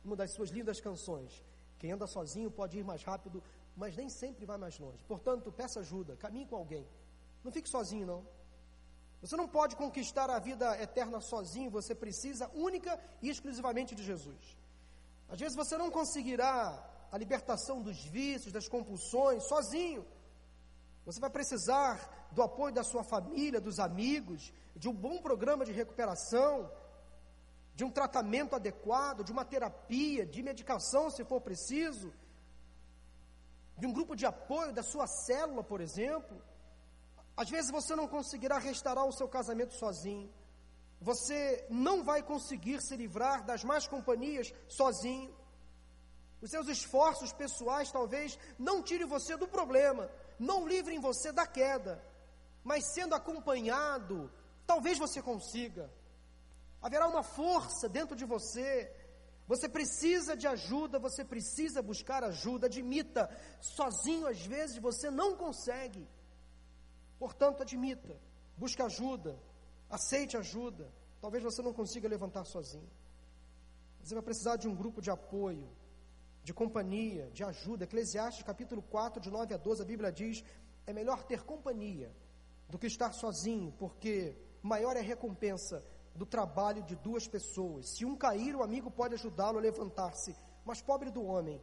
uma 0.04 0.16
das 0.16 0.32
suas 0.32 0.50
lindas 0.50 0.80
canções. 0.80 1.44
Quem 1.78 1.92
anda 1.92 2.06
sozinho 2.06 2.50
pode 2.50 2.78
ir 2.78 2.84
mais 2.84 3.02
rápido, 3.02 3.42
mas 3.76 3.96
nem 3.96 4.08
sempre 4.08 4.44
vai 4.44 4.56
mais 4.56 4.78
longe. 4.78 5.02
Portanto, 5.06 5.52
peça 5.52 5.80
ajuda, 5.80 6.16
caminhe 6.16 6.46
com 6.46 6.56
alguém. 6.56 6.86
Não 7.42 7.52
fique 7.52 7.68
sozinho, 7.68 8.06
não. 8.06 8.26
Você 9.20 9.36
não 9.36 9.48
pode 9.48 9.74
conquistar 9.76 10.28
a 10.30 10.38
vida 10.38 10.80
eterna 10.80 11.20
sozinho, 11.20 11.70
você 11.70 11.94
precisa 11.94 12.50
única 12.54 12.98
e 13.22 13.30
exclusivamente 13.30 13.94
de 13.94 14.02
Jesus. 14.02 14.56
Às 15.28 15.40
vezes 15.40 15.56
você 15.56 15.76
não 15.78 15.90
conseguirá 15.90 16.90
a 17.10 17.16
libertação 17.16 17.80
dos 17.80 18.04
vícios, 18.04 18.52
das 18.52 18.68
compulsões, 18.68 19.46
sozinho. 19.48 20.06
Você 21.06 21.20
vai 21.20 21.30
precisar 21.30 22.28
do 22.32 22.42
apoio 22.42 22.74
da 22.74 22.82
sua 22.82 23.04
família, 23.04 23.60
dos 23.60 23.78
amigos, 23.78 24.52
de 24.76 24.88
um 24.88 24.94
bom 24.94 25.18
programa 25.22 25.64
de 25.64 25.72
recuperação, 25.72 26.70
de 27.74 27.84
um 27.84 27.90
tratamento 27.90 28.54
adequado, 28.54 29.24
de 29.24 29.32
uma 29.32 29.44
terapia, 29.44 30.26
de 30.26 30.42
medicação, 30.42 31.10
se 31.10 31.24
for 31.24 31.40
preciso, 31.40 32.12
de 33.76 33.86
um 33.86 33.92
grupo 33.92 34.14
de 34.14 34.26
apoio 34.26 34.72
da 34.72 34.82
sua 34.82 35.06
célula, 35.06 35.62
por 35.62 35.80
exemplo. 35.80 36.40
Às 37.36 37.50
vezes 37.50 37.70
você 37.70 37.96
não 37.96 38.06
conseguirá 38.06 38.58
restaurar 38.58 39.06
o 39.06 39.12
seu 39.12 39.28
casamento 39.28 39.74
sozinho. 39.74 40.32
Você 41.00 41.66
não 41.68 42.04
vai 42.04 42.22
conseguir 42.22 42.80
se 42.80 42.96
livrar 42.96 43.44
das 43.44 43.64
más 43.64 43.86
companhias 43.86 44.52
sozinho. 44.68 45.34
Os 46.40 46.50
seus 46.50 46.68
esforços 46.68 47.32
pessoais 47.32 47.90
talvez 47.90 48.38
não 48.58 48.82
tirem 48.82 49.06
você 49.06 49.36
do 49.36 49.48
problema, 49.48 50.10
não 50.38 50.68
livrem 50.68 51.00
você 51.00 51.32
da 51.32 51.46
queda, 51.46 52.04
mas 52.62 52.92
sendo 52.92 53.14
acompanhado, 53.14 54.30
talvez 54.66 54.98
você 54.98 55.20
consiga. 55.22 55.90
Haverá 56.82 57.08
uma 57.08 57.22
força 57.22 57.88
dentro 57.88 58.14
de 58.14 58.26
você. 58.26 58.92
Você 59.46 59.68
precisa 59.68 60.36
de 60.36 60.46
ajuda, 60.46 60.98
você 60.98 61.24
precisa 61.24 61.82
buscar 61.82 62.24
ajuda. 62.24 62.66
Admita, 62.66 63.28
sozinho 63.60 64.26
às 64.26 64.40
vezes 64.44 64.78
você 64.78 65.10
não 65.10 65.36
consegue. 65.36 66.08
Portanto, 67.18 67.62
admita, 67.62 68.16
busque 68.56 68.82
ajuda, 68.82 69.38
aceite 69.90 70.36
ajuda. 70.36 70.90
Talvez 71.20 71.42
você 71.42 71.62
não 71.62 71.72
consiga 71.72 72.08
levantar 72.08 72.44
sozinho. 72.44 72.90
Você 74.02 74.14
vai 74.14 74.22
precisar 74.22 74.56
de 74.56 74.68
um 74.68 74.74
grupo 74.74 75.00
de 75.00 75.10
apoio 75.10 75.68
de 76.44 76.52
companhia, 76.52 77.30
de 77.32 77.42
ajuda. 77.42 77.84
Eclesiastes 77.84 78.44
capítulo 78.44 78.82
4, 78.82 79.20
de 79.20 79.30
9 79.30 79.54
a 79.54 79.56
12, 79.56 79.82
a 79.82 79.84
Bíblia 79.84 80.12
diz: 80.12 80.44
é 80.86 80.92
melhor 80.92 81.24
ter 81.24 81.42
companhia 81.42 82.14
do 82.68 82.78
que 82.78 82.86
estar 82.86 83.12
sozinho, 83.12 83.72
porque 83.78 84.36
maior 84.62 84.94
é 84.96 85.00
a 85.00 85.02
recompensa 85.02 85.82
do 86.14 86.24
trabalho 86.24 86.82
de 86.82 86.94
duas 86.96 87.26
pessoas. 87.26 87.88
Se 87.96 88.04
um 88.04 88.16
cair, 88.16 88.54
o 88.54 88.62
amigo 88.62 88.90
pode 88.90 89.14
ajudá-lo 89.14 89.58
a 89.58 89.62
levantar-se, 89.62 90.34
mas 90.64 90.80
pobre 90.80 91.10
do 91.10 91.24
homem 91.24 91.60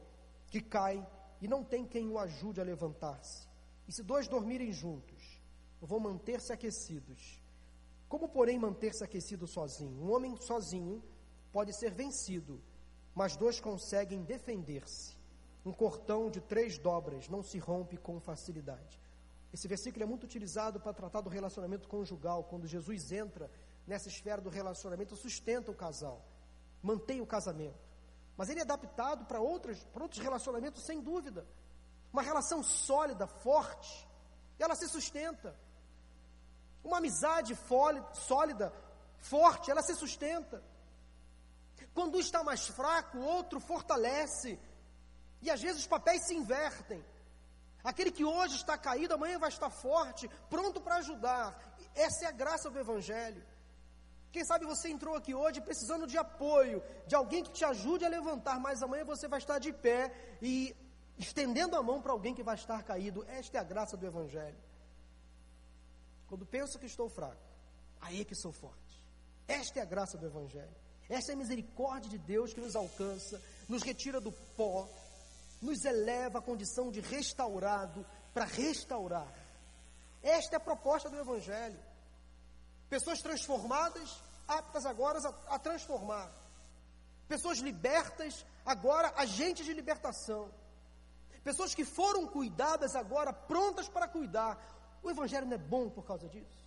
que 0.47 0.61
cai 0.61 1.05
e 1.41 1.47
não 1.47 1.63
tem 1.63 1.85
quem 1.85 2.09
o 2.09 2.19
ajude 2.19 2.59
a 2.59 2.63
levantar-se. 2.63 3.47
E 3.87 3.93
se 3.93 4.03
dois 4.03 4.27
dormirem 4.27 4.71
juntos, 4.71 5.41
vão 5.81 5.99
manter-se 5.99 6.51
aquecidos. 6.51 7.41
Como, 8.07 8.27
porém, 8.27 8.59
manter-se 8.59 9.03
aquecido 9.03 9.47
sozinho? 9.47 10.03
Um 10.03 10.11
homem 10.11 10.35
sozinho 10.37 11.01
pode 11.51 11.73
ser 11.73 11.91
vencido 11.91 12.61
mas 13.13 13.35
dois 13.35 13.59
conseguem 13.59 14.23
defender-se. 14.23 15.15
Um 15.65 15.71
cordão 15.71 16.29
de 16.29 16.41
três 16.41 16.77
dobras 16.77 17.27
não 17.29 17.43
se 17.43 17.59
rompe 17.59 17.97
com 17.97 18.19
facilidade. 18.19 18.99
Esse 19.53 19.67
versículo 19.67 20.03
é 20.03 20.07
muito 20.07 20.23
utilizado 20.23 20.79
para 20.79 20.93
tratar 20.93 21.21
do 21.21 21.29
relacionamento 21.29 21.87
conjugal, 21.87 22.45
quando 22.45 22.67
Jesus 22.67 23.11
entra 23.11 23.51
nessa 23.85 24.07
esfera 24.07 24.41
do 24.41 24.49
relacionamento, 24.49 25.15
sustenta 25.15 25.71
o 25.71 25.75
casal, 25.75 26.25
mantém 26.81 27.21
o 27.21 27.25
casamento. 27.25 27.79
Mas 28.37 28.49
ele 28.49 28.59
é 28.59 28.63
adaptado 28.63 29.25
para 29.25 29.39
outros, 29.39 29.83
para 29.93 30.03
outros 30.03 30.21
relacionamentos, 30.21 30.83
sem 30.83 31.01
dúvida. 31.01 31.45
Uma 32.11 32.21
relação 32.21 32.63
sólida, 32.63 33.27
forte, 33.27 34.07
ela 34.57 34.75
se 34.75 34.87
sustenta. 34.87 35.55
Uma 36.83 36.97
amizade 36.97 37.57
sólida, 38.13 38.73
forte, 39.19 39.69
ela 39.69 39.81
se 39.81 39.95
sustenta. 39.95 40.63
Quando 41.93 42.15
um 42.15 42.19
está 42.19 42.43
mais 42.43 42.67
fraco, 42.67 43.17
o 43.17 43.25
outro 43.25 43.59
fortalece. 43.59 44.59
E 45.41 45.49
às 45.49 45.61
vezes 45.61 45.81
os 45.81 45.87
papéis 45.87 46.25
se 46.25 46.35
invertem. 46.35 47.03
Aquele 47.83 48.11
que 48.11 48.23
hoje 48.23 48.55
está 48.55 48.77
caído, 48.77 49.13
amanhã 49.13 49.39
vai 49.39 49.49
estar 49.49 49.69
forte, 49.69 50.29
pronto 50.49 50.79
para 50.79 50.97
ajudar. 50.97 51.75
Essa 51.95 52.25
é 52.25 52.27
a 52.27 52.31
graça 52.31 52.69
do 52.69 52.79
Evangelho. 52.79 53.43
Quem 54.31 54.45
sabe 54.45 54.65
você 54.65 54.89
entrou 54.89 55.15
aqui 55.15 55.33
hoje 55.33 55.59
precisando 55.59 56.07
de 56.07 56.17
apoio, 56.17 56.81
de 57.05 57.15
alguém 57.15 57.43
que 57.43 57.51
te 57.51 57.65
ajude 57.65 58.05
a 58.05 58.09
levantar, 58.09 58.59
mas 58.59 58.81
amanhã 58.81 59.03
você 59.03 59.27
vai 59.27 59.39
estar 59.39 59.59
de 59.59 59.73
pé 59.73 60.13
e 60.41 60.75
estendendo 61.17 61.75
a 61.75 61.83
mão 61.83 62.01
para 62.01 62.13
alguém 62.13 62.33
que 62.33 62.43
vai 62.43 62.55
estar 62.55 62.81
caído. 62.83 63.25
Esta 63.27 63.57
é 63.57 63.61
a 63.61 63.63
graça 63.63 63.97
do 63.97 64.05
Evangelho. 64.05 64.57
Quando 66.27 66.45
penso 66.45 66.79
que 66.79 66.85
estou 66.85 67.09
fraco, 67.09 67.43
aí 67.99 68.21
é 68.21 68.25
que 68.25 68.35
sou 68.35 68.53
forte. 68.53 69.03
Esta 69.47 69.79
é 69.79 69.81
a 69.81 69.85
graça 69.85 70.17
do 70.17 70.25
Evangelho. 70.25 70.75
Esta 71.09 71.33
é 71.33 71.35
a 71.35 71.37
misericórdia 71.37 72.09
de 72.09 72.17
Deus 72.17 72.53
que 72.53 72.61
nos 72.61 72.73
alcança, 72.73 73.41
nos 73.67 73.83
retira 73.83 74.21
do 74.21 74.31
pó, 74.31 74.87
nos 75.61 75.83
eleva 75.83 76.39
à 76.39 76.41
condição 76.41 76.89
de 76.89 77.01
restaurado 77.01 78.05
para 78.33 78.45
restaurar. 78.45 79.27
Esta 80.23 80.55
é 80.55 80.57
a 80.57 80.61
proposta 80.61 81.09
do 81.09 81.19
Evangelho. 81.19 81.77
Pessoas 82.91 83.21
transformadas, 83.21 84.21
aptas 84.45 84.85
agora 84.85 85.17
a, 85.19 85.55
a 85.55 85.57
transformar. 85.57 86.29
Pessoas 87.25 87.59
libertas, 87.59 88.45
agora 88.65 89.13
agentes 89.15 89.65
de 89.65 89.73
libertação. 89.73 90.51
Pessoas 91.41 91.73
que 91.73 91.85
foram 91.85 92.27
cuidadas, 92.27 92.93
agora 92.93 93.31
prontas 93.31 93.87
para 93.87 94.09
cuidar. 94.09 94.59
O 95.01 95.09
Evangelho 95.09 95.45
não 95.45 95.53
é 95.53 95.57
bom 95.57 95.89
por 95.89 96.03
causa 96.05 96.27
disso? 96.27 96.61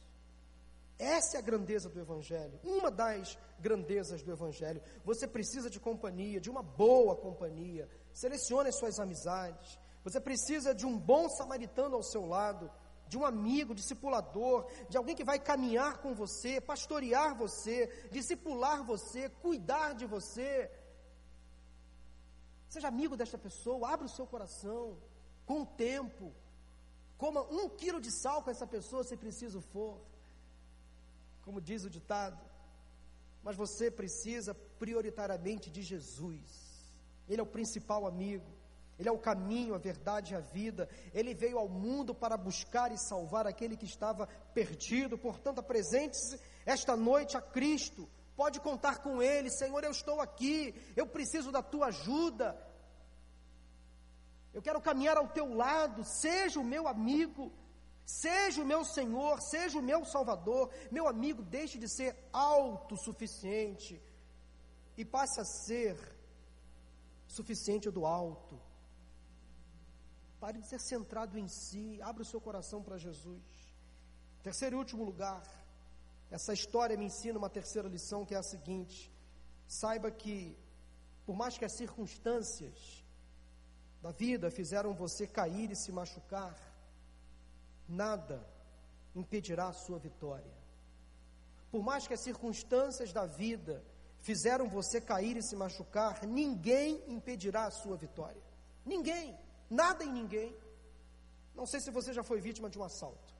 Essa 0.98 1.36
é 1.36 1.40
a 1.40 1.42
grandeza 1.42 1.90
do 1.90 2.00
Evangelho, 2.00 2.58
uma 2.64 2.90
das 2.90 3.36
grandezas 3.60 4.22
do 4.22 4.32
Evangelho. 4.32 4.80
Você 5.04 5.28
precisa 5.28 5.68
de 5.68 5.78
companhia, 5.78 6.40
de 6.40 6.48
uma 6.48 6.62
boa 6.62 7.14
companhia. 7.14 7.86
Selecione 8.14 8.70
as 8.70 8.78
suas 8.78 8.98
amizades. 8.98 9.78
Você 10.02 10.18
precisa 10.18 10.74
de 10.74 10.86
um 10.86 10.98
bom 10.98 11.28
samaritano 11.28 11.96
ao 11.96 12.02
seu 12.02 12.24
lado, 12.24 12.70
de 13.14 13.18
um 13.20 13.26
amigo, 13.32 13.78
discipulador, 13.80 14.56
de 14.90 14.96
alguém 15.00 15.16
que 15.18 15.28
vai 15.32 15.38
caminhar 15.50 15.92
com 16.02 16.12
você, 16.22 16.52
pastorear 16.72 17.30
você, 17.44 17.76
discipular 18.16 18.78
você, 18.92 19.22
cuidar 19.44 19.90
de 20.00 20.06
você. 20.14 20.52
Seja 22.74 22.88
amigo 22.94 23.16
desta 23.20 23.38
pessoa, 23.46 23.92
abra 23.94 24.06
o 24.06 24.14
seu 24.16 24.26
coração, 24.34 24.84
com 25.46 25.58
o 25.62 25.70
tempo. 25.88 26.26
Coma 27.22 27.42
um 27.58 27.68
quilo 27.80 28.00
de 28.06 28.10
sal 28.22 28.42
com 28.42 28.50
essa 28.50 28.66
pessoa, 28.66 29.04
se 29.04 29.16
preciso 29.24 29.60
for 29.60 29.94
como 31.44 31.60
diz 31.60 31.84
o 31.84 31.90
ditado, 31.90 32.42
mas 33.42 33.54
você 33.54 33.90
precisa 33.90 34.54
prioritariamente 34.54 35.70
de 35.70 35.82
Jesus. 35.82 36.50
Ele 37.28 37.40
é 37.40 37.44
o 37.44 37.54
principal 37.58 38.06
amigo, 38.06 38.50
ele 38.98 39.08
é 39.08 39.12
o 39.12 39.18
caminho, 39.18 39.74
a 39.74 39.78
verdade 39.78 40.32
e 40.32 40.36
a 40.36 40.40
vida. 40.40 40.88
Ele 41.12 41.34
veio 41.34 41.58
ao 41.58 41.68
mundo 41.68 42.14
para 42.14 42.36
buscar 42.36 42.92
e 42.92 42.98
salvar 42.98 43.46
aquele 43.46 43.76
que 43.76 43.84
estava 43.84 44.26
perdido. 44.54 45.18
Portanto, 45.18 45.58
apresente-se 45.58 46.40
esta 46.64 46.96
noite 46.96 47.36
a 47.36 47.40
Cristo. 47.40 48.08
Pode 48.36 48.60
contar 48.60 48.98
com 48.98 49.22
Ele, 49.22 49.50
Senhor, 49.50 49.82
eu 49.84 49.90
estou 49.90 50.20
aqui, 50.20 50.74
eu 50.96 51.06
preciso 51.06 51.50
da 51.50 51.62
tua 51.62 51.86
ajuda. 51.86 52.56
Eu 54.52 54.62
quero 54.62 54.80
caminhar 54.80 55.16
ao 55.16 55.28
teu 55.28 55.52
lado, 55.52 56.04
seja 56.04 56.60
o 56.60 56.64
meu 56.64 56.86
amigo. 56.86 57.52
Seja 58.06 58.62
o 58.62 58.66
meu 58.66 58.84
Senhor, 58.84 59.40
seja 59.40 59.78
o 59.78 59.82
meu 59.82 60.04
Salvador, 60.04 60.70
meu 60.90 61.08
amigo, 61.08 61.42
deixe 61.42 61.78
de 61.78 61.88
ser 61.88 62.14
autossuficiente 62.30 63.98
e 64.94 65.06
passe 65.06 65.40
a 65.40 65.44
ser 65.44 65.96
suficiente 67.26 67.90
do 67.90 68.04
alto. 68.04 68.60
Pare 70.44 70.58
de 70.58 70.66
ser 70.66 70.78
centrado 70.78 71.38
em 71.38 71.48
si, 71.48 71.98
abra 72.02 72.22
o 72.22 72.26
seu 72.26 72.38
coração 72.38 72.82
para 72.82 72.98
Jesus. 72.98 73.42
Terceiro 74.42 74.76
e 74.76 74.78
último 74.78 75.02
lugar, 75.02 75.42
essa 76.30 76.52
história 76.52 76.98
me 76.98 77.06
ensina 77.06 77.38
uma 77.38 77.48
terceira 77.48 77.88
lição 77.88 78.26
que 78.26 78.34
é 78.34 78.36
a 78.36 78.42
seguinte: 78.42 79.10
saiba 79.66 80.10
que, 80.10 80.54
por 81.24 81.34
mais 81.34 81.56
que 81.56 81.64
as 81.64 81.72
circunstâncias 81.72 83.02
da 84.02 84.10
vida 84.10 84.50
fizeram 84.50 84.92
você 84.92 85.26
cair 85.26 85.70
e 85.70 85.76
se 85.76 85.90
machucar, 85.90 86.54
nada 87.88 88.46
impedirá 89.14 89.68
a 89.68 89.72
sua 89.72 89.98
vitória. 89.98 90.54
Por 91.70 91.82
mais 91.82 92.06
que 92.06 92.12
as 92.12 92.20
circunstâncias 92.20 93.14
da 93.14 93.24
vida 93.24 93.82
fizeram 94.20 94.68
você 94.68 95.00
cair 95.00 95.38
e 95.38 95.42
se 95.42 95.56
machucar, 95.56 96.22
ninguém 96.26 97.02
impedirá 97.08 97.64
a 97.64 97.70
sua 97.70 97.96
vitória. 97.96 98.42
Ninguém, 98.84 99.34
nada 99.70 100.04
e 100.04 100.10
ninguém. 100.10 100.54
Não 101.54 101.66
sei 101.66 101.80
se 101.80 101.90
você 101.90 102.12
já 102.12 102.22
foi 102.22 102.40
vítima 102.40 102.68
de 102.68 102.78
um 102.78 102.84
assalto. 102.84 103.34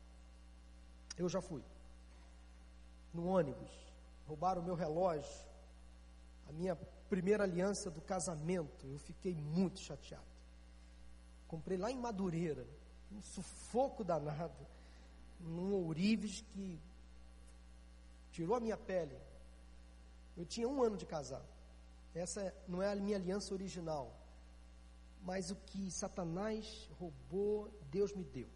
Eu 1.17 1.29
já 1.29 1.41
fui. 1.41 1.63
No 3.13 3.27
ônibus, 3.27 3.71
roubaram 4.27 4.61
o 4.61 4.65
meu 4.65 4.75
relógio, 4.75 5.47
a 6.49 6.53
minha 6.53 6.77
primeira 7.09 7.45
aliança 7.45 7.91
do 7.91 8.01
casamento. 8.01 8.87
Eu 8.87 8.99
fiquei 8.99 9.35
muito 9.35 9.81
chateado. 9.81 10.25
Comprei 11.47 11.79
lá 11.79 11.91
em 11.91 11.99
Madureira, 11.99 12.67
um 13.13 13.21
sufoco 13.21 14.03
danado, 14.03 14.67
num 15.39 15.73
ourives 15.75 16.41
que 16.41 16.81
tirou 18.33 18.57
a 18.57 18.61
minha 18.61 18.77
pele. 18.77 19.17
Eu 20.37 20.45
tinha 20.45 20.69
um 20.69 20.83
ano 20.83 20.97
de 20.97 21.07
casado. 21.07 21.47
Essa 22.15 22.53
não 22.67 22.83
é 22.83 22.93
a 22.93 22.97
minha 22.97 23.17
aliança 23.17 23.55
original. 23.55 24.13
Mas 25.25 25.51
o 25.51 25.57
que 25.57 25.91
Satanás 25.91 26.89
roubou, 27.01 27.71
Deus 27.91 28.13
me 28.13 28.25
deu. 28.25 28.49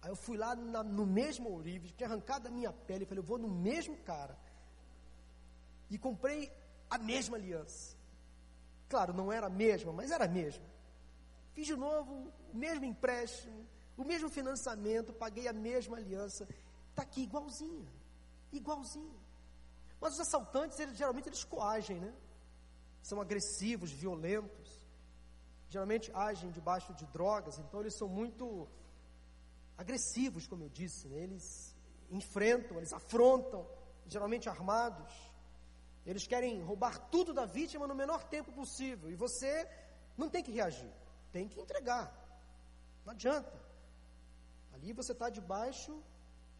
Aí 0.00 0.10
eu 0.10 0.16
fui 0.16 0.36
lá 0.36 0.56
na, 0.56 0.82
no 0.82 1.06
mesmo 1.06 1.50
ourives, 1.50 1.92
tinha 1.92 2.08
arrancado 2.08 2.48
a 2.48 2.50
minha 2.50 2.72
pele, 2.72 3.04
falei, 3.04 3.20
eu 3.20 3.26
vou 3.26 3.38
no 3.38 3.48
mesmo 3.48 3.96
cara. 3.98 4.36
E 5.90 5.98
comprei 5.98 6.50
a 6.90 6.98
mesma 6.98 7.36
aliança. 7.36 7.94
Claro, 8.88 9.12
não 9.12 9.30
era 9.30 9.46
a 9.46 9.50
mesma, 9.50 9.92
mas 9.92 10.10
era 10.10 10.24
a 10.24 10.28
mesma. 10.28 10.64
Fiz 11.52 11.66
de 11.66 11.76
novo 11.76 12.32
o 12.52 12.56
mesmo 12.56 12.84
empréstimo, 12.84 13.66
o 13.96 14.04
mesmo 14.04 14.28
financiamento, 14.28 15.12
paguei 15.12 15.46
a 15.46 15.52
mesma 15.52 15.98
aliança. 15.98 16.48
Está 16.90 17.02
aqui 17.02 17.22
igualzinha, 17.22 17.86
igualzinha. 18.50 19.20
Mas 20.00 20.14
os 20.14 20.20
assaltantes, 20.20 20.78
eles, 20.80 20.96
geralmente, 20.96 21.28
eles 21.28 21.44
coagem, 21.44 22.00
né? 22.00 22.12
São 23.02 23.20
agressivos, 23.20 23.92
violentos. 23.92 24.81
Geralmente 25.72 26.12
agem 26.12 26.50
debaixo 26.50 26.92
de 26.92 27.06
drogas, 27.06 27.58
então 27.58 27.80
eles 27.80 27.96
são 28.00 28.06
muito 28.06 28.68
agressivos, 29.82 30.46
como 30.46 30.64
eu 30.64 30.68
disse. 30.68 31.08
Né? 31.08 31.20
Eles 31.26 31.74
enfrentam, 32.10 32.76
eles 32.76 32.92
afrontam, 32.92 33.66
geralmente 34.06 34.50
armados. 34.50 35.10
Eles 36.04 36.26
querem 36.26 36.62
roubar 36.62 36.98
tudo 37.14 37.32
da 37.32 37.46
vítima 37.46 37.86
no 37.86 37.94
menor 37.94 38.22
tempo 38.24 38.52
possível. 38.52 39.10
E 39.10 39.14
você 39.14 39.66
não 40.14 40.28
tem 40.28 40.42
que 40.42 40.52
reagir, 40.52 40.92
tem 41.32 41.48
que 41.48 41.58
entregar. 41.58 42.06
Não 43.06 43.12
adianta. 43.14 43.58
Ali 44.74 44.92
você 44.92 45.12
está 45.12 45.30
debaixo 45.30 46.02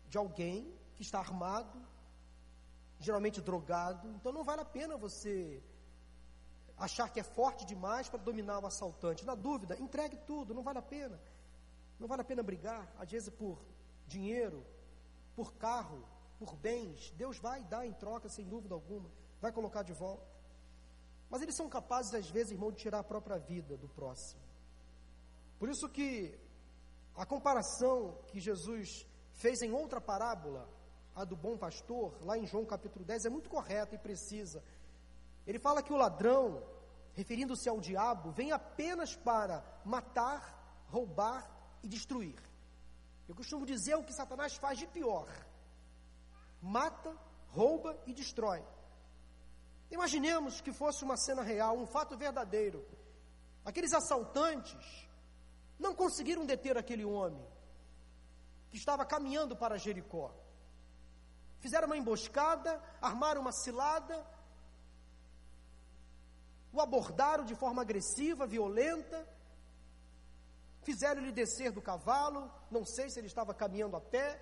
de 0.08 0.16
alguém 0.16 0.74
que 0.94 1.02
está 1.02 1.18
armado, 1.18 1.78
geralmente 2.98 3.42
drogado, 3.42 4.08
então 4.16 4.32
não 4.32 4.42
vale 4.42 4.62
a 4.62 4.64
pena 4.78 4.96
você 4.96 5.62
achar 6.76 7.08
que 7.10 7.20
é 7.20 7.22
forte 7.22 7.64
demais 7.64 8.08
para 8.08 8.20
dominar 8.20 8.58
o 8.60 8.66
assaltante. 8.66 9.24
Na 9.24 9.34
dúvida, 9.34 9.78
entregue 9.80 10.16
tudo, 10.26 10.54
não 10.54 10.62
vale 10.62 10.78
a 10.78 10.82
pena. 10.82 11.20
Não 11.98 12.08
vale 12.08 12.22
a 12.22 12.24
pena 12.24 12.42
brigar, 12.42 12.92
às 12.98 13.10
vezes 13.10 13.28
por 13.30 13.64
dinheiro, 14.06 14.64
por 15.36 15.54
carro, 15.54 16.04
por 16.38 16.56
bens. 16.56 17.10
Deus 17.12 17.38
vai 17.38 17.62
dar 17.64 17.86
em 17.86 17.92
troca, 17.92 18.28
sem 18.28 18.46
dúvida 18.48 18.74
alguma, 18.74 19.10
vai 19.40 19.52
colocar 19.52 19.82
de 19.82 19.92
volta. 19.92 20.26
Mas 21.30 21.40
eles 21.40 21.56
são 21.56 21.68
capazes, 21.68 22.12
às 22.12 22.28
vezes, 22.28 22.52
irmão, 22.52 22.70
de 22.70 22.78
tirar 22.78 22.98
a 22.98 23.04
própria 23.04 23.38
vida 23.38 23.76
do 23.76 23.88
próximo. 23.88 24.42
Por 25.58 25.68
isso 25.68 25.88
que 25.88 26.38
a 27.14 27.24
comparação 27.24 28.18
que 28.26 28.40
Jesus 28.40 29.06
fez 29.32 29.62
em 29.62 29.72
outra 29.72 30.00
parábola, 30.00 30.68
a 31.14 31.24
do 31.24 31.36
bom 31.36 31.56
pastor, 31.56 32.18
lá 32.24 32.36
em 32.36 32.46
João 32.46 32.64
capítulo 32.64 33.04
10, 33.04 33.26
é 33.26 33.30
muito 33.30 33.48
correta 33.48 33.94
e 33.94 33.98
precisa. 33.98 34.62
Ele 35.46 35.58
fala 35.58 35.82
que 35.82 35.92
o 35.92 35.96
ladrão, 35.96 36.62
referindo-se 37.14 37.68
ao 37.68 37.80
diabo, 37.80 38.30
vem 38.30 38.52
apenas 38.52 39.16
para 39.16 39.64
matar, 39.84 40.84
roubar 40.88 41.50
e 41.82 41.88
destruir. 41.88 42.40
Eu 43.28 43.34
costumo 43.34 43.66
dizer 43.66 43.94
o 43.96 44.04
que 44.04 44.12
Satanás 44.12 44.54
faz 44.56 44.78
de 44.78 44.86
pior: 44.86 45.28
mata, 46.60 47.16
rouba 47.48 47.98
e 48.06 48.12
destrói. 48.12 48.64
Imaginemos 49.90 50.60
que 50.60 50.72
fosse 50.72 51.04
uma 51.04 51.16
cena 51.16 51.42
real, 51.42 51.76
um 51.76 51.86
fato 51.86 52.16
verdadeiro. 52.16 52.84
Aqueles 53.64 53.92
assaltantes 53.92 55.08
não 55.78 55.94
conseguiram 55.94 56.46
deter 56.46 56.78
aquele 56.78 57.04
homem 57.04 57.46
que 58.70 58.76
estava 58.76 59.04
caminhando 59.04 59.54
para 59.54 59.76
Jericó. 59.76 60.34
Fizeram 61.60 61.86
uma 61.86 61.96
emboscada, 61.96 62.82
armaram 63.00 63.42
uma 63.42 63.52
cilada, 63.52 64.26
o 66.72 66.80
abordaram 66.80 67.44
de 67.44 67.54
forma 67.54 67.82
agressiva, 67.82 68.46
violenta, 68.46 69.28
fizeram-lhe 70.82 71.32
descer 71.32 71.70
do 71.70 71.82
cavalo, 71.82 72.50
não 72.70 72.84
sei 72.84 73.10
se 73.10 73.20
ele 73.20 73.26
estava 73.26 73.52
caminhando 73.54 73.96
a 73.96 74.00
pé. 74.00 74.40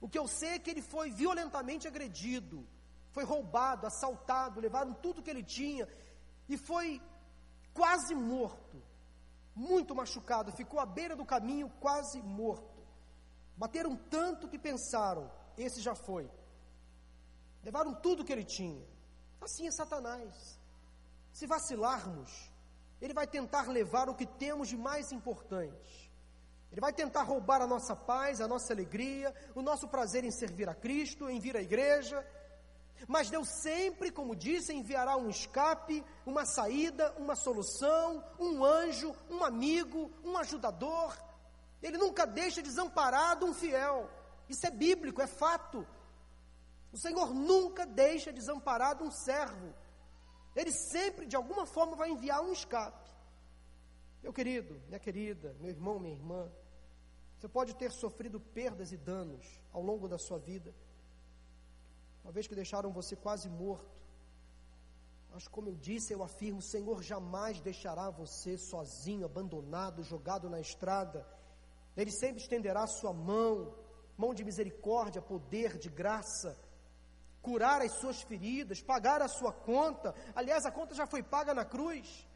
O 0.00 0.08
que 0.08 0.18
eu 0.18 0.26
sei 0.28 0.50
é 0.50 0.58
que 0.58 0.70
ele 0.70 0.82
foi 0.82 1.10
violentamente 1.10 1.88
agredido, 1.88 2.66
foi 3.10 3.24
roubado, 3.24 3.86
assaltado, 3.86 4.60
levaram 4.60 4.92
tudo 4.94 5.22
que 5.22 5.30
ele 5.30 5.42
tinha 5.42 5.88
e 6.48 6.56
foi 6.56 7.00
quase 7.72 8.14
morto 8.14 8.90
muito 9.54 9.94
machucado, 9.94 10.52
ficou 10.52 10.80
à 10.80 10.86
beira 10.86 11.14
do 11.16 11.24
caminho, 11.24 11.70
quase 11.80 12.20
morto. 12.22 12.80
Bateram 13.56 13.96
tanto 13.96 14.48
que 14.48 14.58
pensaram: 14.58 15.30
esse 15.56 15.80
já 15.80 15.94
foi. 15.94 16.30
Levaram 17.62 17.94
tudo 17.94 18.24
que 18.24 18.32
ele 18.32 18.44
tinha. 18.44 18.86
Assim 19.40 19.66
é 19.66 19.70
Satanás. 19.70 20.58
Se 21.32 21.46
vacilarmos, 21.46 22.50
ele 23.00 23.14
vai 23.14 23.26
tentar 23.26 23.68
levar 23.68 24.08
o 24.08 24.14
que 24.14 24.26
temos 24.26 24.68
de 24.68 24.76
mais 24.76 25.12
importante. 25.12 26.10
Ele 26.70 26.80
vai 26.80 26.92
tentar 26.92 27.22
roubar 27.22 27.60
a 27.62 27.66
nossa 27.66 27.96
paz, 27.96 28.40
a 28.40 28.46
nossa 28.46 28.72
alegria, 28.72 29.34
o 29.54 29.62
nosso 29.62 29.88
prazer 29.88 30.22
em 30.22 30.30
servir 30.30 30.68
a 30.68 30.74
Cristo, 30.74 31.28
em 31.28 31.40
vir 31.40 31.56
à 31.56 31.62
igreja. 31.62 32.24
Mas 33.08 33.30
Deus 33.30 33.48
sempre, 33.48 34.10
como 34.10 34.36
disse, 34.36 34.72
enviará 34.72 35.16
um 35.16 35.28
escape, 35.28 36.04
uma 36.24 36.44
saída, 36.44 37.12
uma 37.18 37.34
solução, 37.34 38.22
um 38.38 38.64
anjo, 38.64 39.14
um 39.28 39.42
amigo, 39.42 40.12
um 40.22 40.36
ajudador. 40.36 41.16
Ele 41.82 41.96
nunca 41.96 42.26
deixa 42.26 42.62
desamparado 42.62 43.46
um 43.46 43.54
fiel. 43.54 44.08
Isso 44.48 44.66
é 44.66 44.70
bíblico, 44.70 45.22
é 45.22 45.26
fato. 45.26 45.86
O 46.92 46.98
Senhor 46.98 47.32
nunca 47.32 47.86
deixa 47.86 48.32
desamparado 48.32 49.02
um 49.02 49.10
servo. 49.10 49.74
Ele 50.54 50.72
sempre, 50.72 51.26
de 51.26 51.36
alguma 51.36 51.66
forma, 51.66 51.96
vai 51.96 52.10
enviar 52.10 52.40
um 52.42 52.52
escape. 52.52 53.10
Meu 54.22 54.32
querido, 54.32 54.80
minha 54.86 54.98
querida, 54.98 55.56
meu 55.60 55.70
irmão, 55.70 55.98
minha 55.98 56.14
irmã, 56.14 56.50
você 57.38 57.48
pode 57.48 57.74
ter 57.74 57.90
sofrido 57.90 58.38
perdas 58.38 58.92
e 58.92 58.96
danos 58.96 59.46
ao 59.72 59.82
longo 59.82 60.06
da 60.08 60.18
sua 60.18 60.38
vida, 60.38 60.74
uma 62.22 62.32
vez 62.32 62.46
que 62.46 62.54
deixaram 62.54 62.92
você 62.92 63.16
quase 63.16 63.48
morto. 63.48 63.98
Mas, 65.32 65.46
como 65.48 65.68
eu 65.68 65.76
disse, 65.76 66.12
eu 66.12 66.22
afirmo: 66.22 66.58
o 66.58 66.62
Senhor 66.62 67.02
jamais 67.02 67.60
deixará 67.60 68.10
você 68.10 68.58
sozinho, 68.58 69.24
abandonado, 69.24 70.02
jogado 70.02 70.50
na 70.50 70.60
estrada. 70.60 71.26
Ele 71.96 72.10
sempre 72.10 72.42
estenderá 72.42 72.82
a 72.82 72.86
sua 72.88 73.12
mão, 73.12 73.74
mão 74.18 74.34
de 74.34 74.44
misericórdia, 74.44 75.22
poder, 75.22 75.78
de 75.78 75.88
graça 75.88 76.58
curar 77.42 77.80
as 77.82 77.92
suas 78.00 78.22
feridas, 78.22 78.82
pagar 78.82 79.22
a 79.22 79.28
sua 79.28 79.52
conta. 79.52 80.14
Aliás, 80.34 80.64
a 80.64 80.70
conta 80.70 80.94
já 80.94 81.06
foi 81.06 81.22
paga 81.22 81.54
na 81.54 81.64
cruz. 81.64 82.26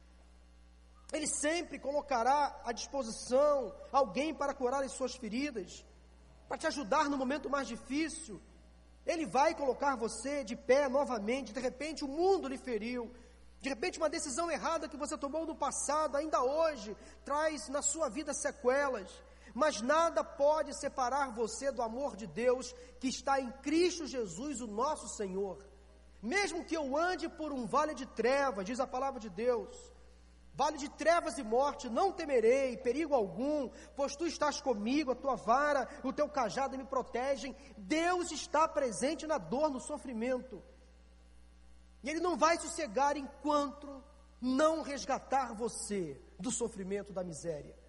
Ele 1.12 1.26
sempre 1.26 1.78
colocará 1.78 2.61
à 2.64 2.72
disposição 2.72 3.74
alguém 3.92 4.34
para 4.34 4.55
curar 4.55 4.82
as 4.82 4.92
suas 4.92 5.14
feridas, 5.14 5.84
para 6.48 6.59
te 6.59 6.66
ajudar 6.66 7.09
no 7.09 7.16
momento 7.16 7.48
mais 7.50 7.68
difícil. 7.68 8.40
Ele 9.07 9.26
vai 9.26 9.55
colocar 9.55 9.96
você 9.96 10.42
de 10.42 10.57
pé 10.57 10.88
novamente. 10.88 11.52
De 11.52 11.61
repente, 11.61 12.05
o 12.05 12.09
mundo 12.09 12.48
lhe 12.48 12.59
feriu. 12.59 13.12
De 13.61 13.68
repente, 13.68 13.98
uma 13.98 14.09
decisão 14.09 14.50
errada 14.50 14.88
que 14.88 14.96
você 14.96 15.16
tomou 15.16 15.46
no 15.46 15.55
passado, 15.55 16.16
ainda 16.16 16.42
hoje, 16.42 16.96
traz 17.24 17.68
na 17.68 17.82
sua 17.82 18.09
vida 18.09 18.32
sequelas 18.34 19.11
mas 19.55 19.80
nada 19.80 20.24
pode 20.24 20.74
separar 20.74 21.32
você 21.32 21.70
do 21.70 21.80
amor 21.80 22.16
de 22.16 22.26
Deus 22.26 22.74
que 22.98 23.09
está 23.09 23.40
em 23.40 23.50
Cristo 23.62 24.07
Jesus, 24.07 24.61
o 24.61 24.66
nosso 24.66 25.09
Senhor. 25.16 25.64
Mesmo 26.20 26.64
que 26.64 26.76
eu 26.76 26.96
ande 26.96 27.28
por 27.28 27.52
um 27.52 27.64
vale 27.64 27.94
de 27.94 28.05
trevas, 28.05 28.64
diz 28.64 28.80
a 28.80 28.86
palavra 28.86 29.20
de 29.20 29.30
Deus, 29.30 29.76
vale 30.55 30.76
de 30.76 30.88
trevas 30.88 31.38
e 31.38 31.42
morte, 31.44 31.88
não 31.88 32.11
temerei 32.11 32.76
perigo 32.76 33.14
algum, 33.14 33.70
pois 33.94 34.16
tu 34.16 34.26
estás 34.26 34.61
comigo, 34.61 35.12
a 35.12 35.14
tua 35.14 35.36
vara, 35.36 35.88
o 36.02 36.12
teu 36.12 36.28
cajado 36.28 36.76
me 36.76 36.84
protegem. 36.84 37.55
Deus 37.76 38.32
está 38.32 38.66
presente 38.66 39.26
na 39.26 39.38
dor, 39.38 39.70
no 39.70 39.80
sofrimento. 39.80 40.62
E 42.02 42.11
Ele 42.11 42.20
não 42.20 42.36
vai 42.36 42.59
sossegar 42.59 43.16
enquanto 43.16 44.02
não 44.40 44.82
resgatar 44.82 45.55
você 45.55 46.20
do 46.38 46.50
sofrimento, 46.50 47.12
da 47.12 47.22
miséria. 47.22 47.84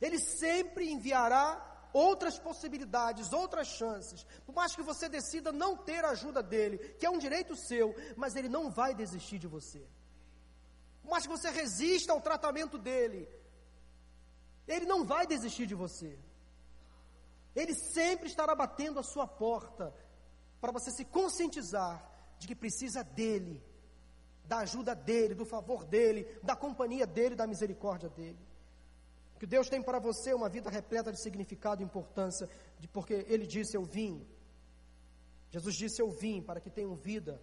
Ele 0.00 0.18
sempre 0.18 0.90
enviará 0.90 1.64
outras 1.92 2.38
possibilidades, 2.38 3.32
outras 3.32 3.68
chances. 3.68 4.24
Por 4.44 4.54
mais 4.54 4.74
que 4.74 4.82
você 4.82 5.08
decida 5.08 5.52
não 5.52 5.76
ter 5.76 6.04
a 6.04 6.10
ajuda 6.10 6.42
dele, 6.42 6.78
que 6.98 7.06
é 7.06 7.10
um 7.10 7.18
direito 7.18 7.56
seu, 7.56 7.94
mas 8.16 8.36
ele 8.36 8.48
não 8.48 8.70
vai 8.70 8.94
desistir 8.94 9.38
de 9.38 9.46
você. 9.46 9.86
Por 11.02 11.10
mais 11.10 11.24
que 11.24 11.32
você 11.32 11.50
resista 11.50 12.12
ao 12.12 12.20
tratamento 12.20 12.78
dele, 12.78 13.28
ele 14.66 14.84
não 14.84 15.04
vai 15.04 15.26
desistir 15.26 15.66
de 15.66 15.74
você. 15.74 16.18
Ele 17.56 17.74
sempre 17.74 18.28
estará 18.28 18.54
batendo 18.54 19.00
a 19.00 19.02
sua 19.02 19.26
porta 19.26 19.94
para 20.60 20.70
você 20.70 20.90
se 20.90 21.04
conscientizar 21.04 22.06
de 22.38 22.46
que 22.46 22.54
precisa 22.54 23.02
dele, 23.02 23.62
da 24.44 24.58
ajuda 24.58 24.94
dele, 24.94 25.34
do 25.34 25.44
favor 25.44 25.84
dele, 25.84 26.24
da 26.42 26.54
companhia 26.54 27.06
dele, 27.06 27.34
da 27.34 27.46
misericórdia 27.46 28.08
dele. 28.08 28.38
Que 29.38 29.46
Deus 29.46 29.68
tem 29.68 29.80
para 29.80 30.00
você 30.00 30.34
uma 30.34 30.48
vida 30.48 30.68
repleta 30.68 31.12
de 31.12 31.22
significado 31.22 31.80
e 31.80 31.84
importância, 31.84 32.48
de, 32.78 32.88
porque 32.88 33.24
Ele 33.28 33.46
disse: 33.46 33.76
Eu 33.76 33.84
vim. 33.84 34.26
Jesus 35.50 35.76
disse: 35.76 36.02
Eu 36.02 36.10
vim 36.10 36.42
para 36.42 36.60
que 36.60 36.68
tenham 36.68 36.96
vida 36.96 37.40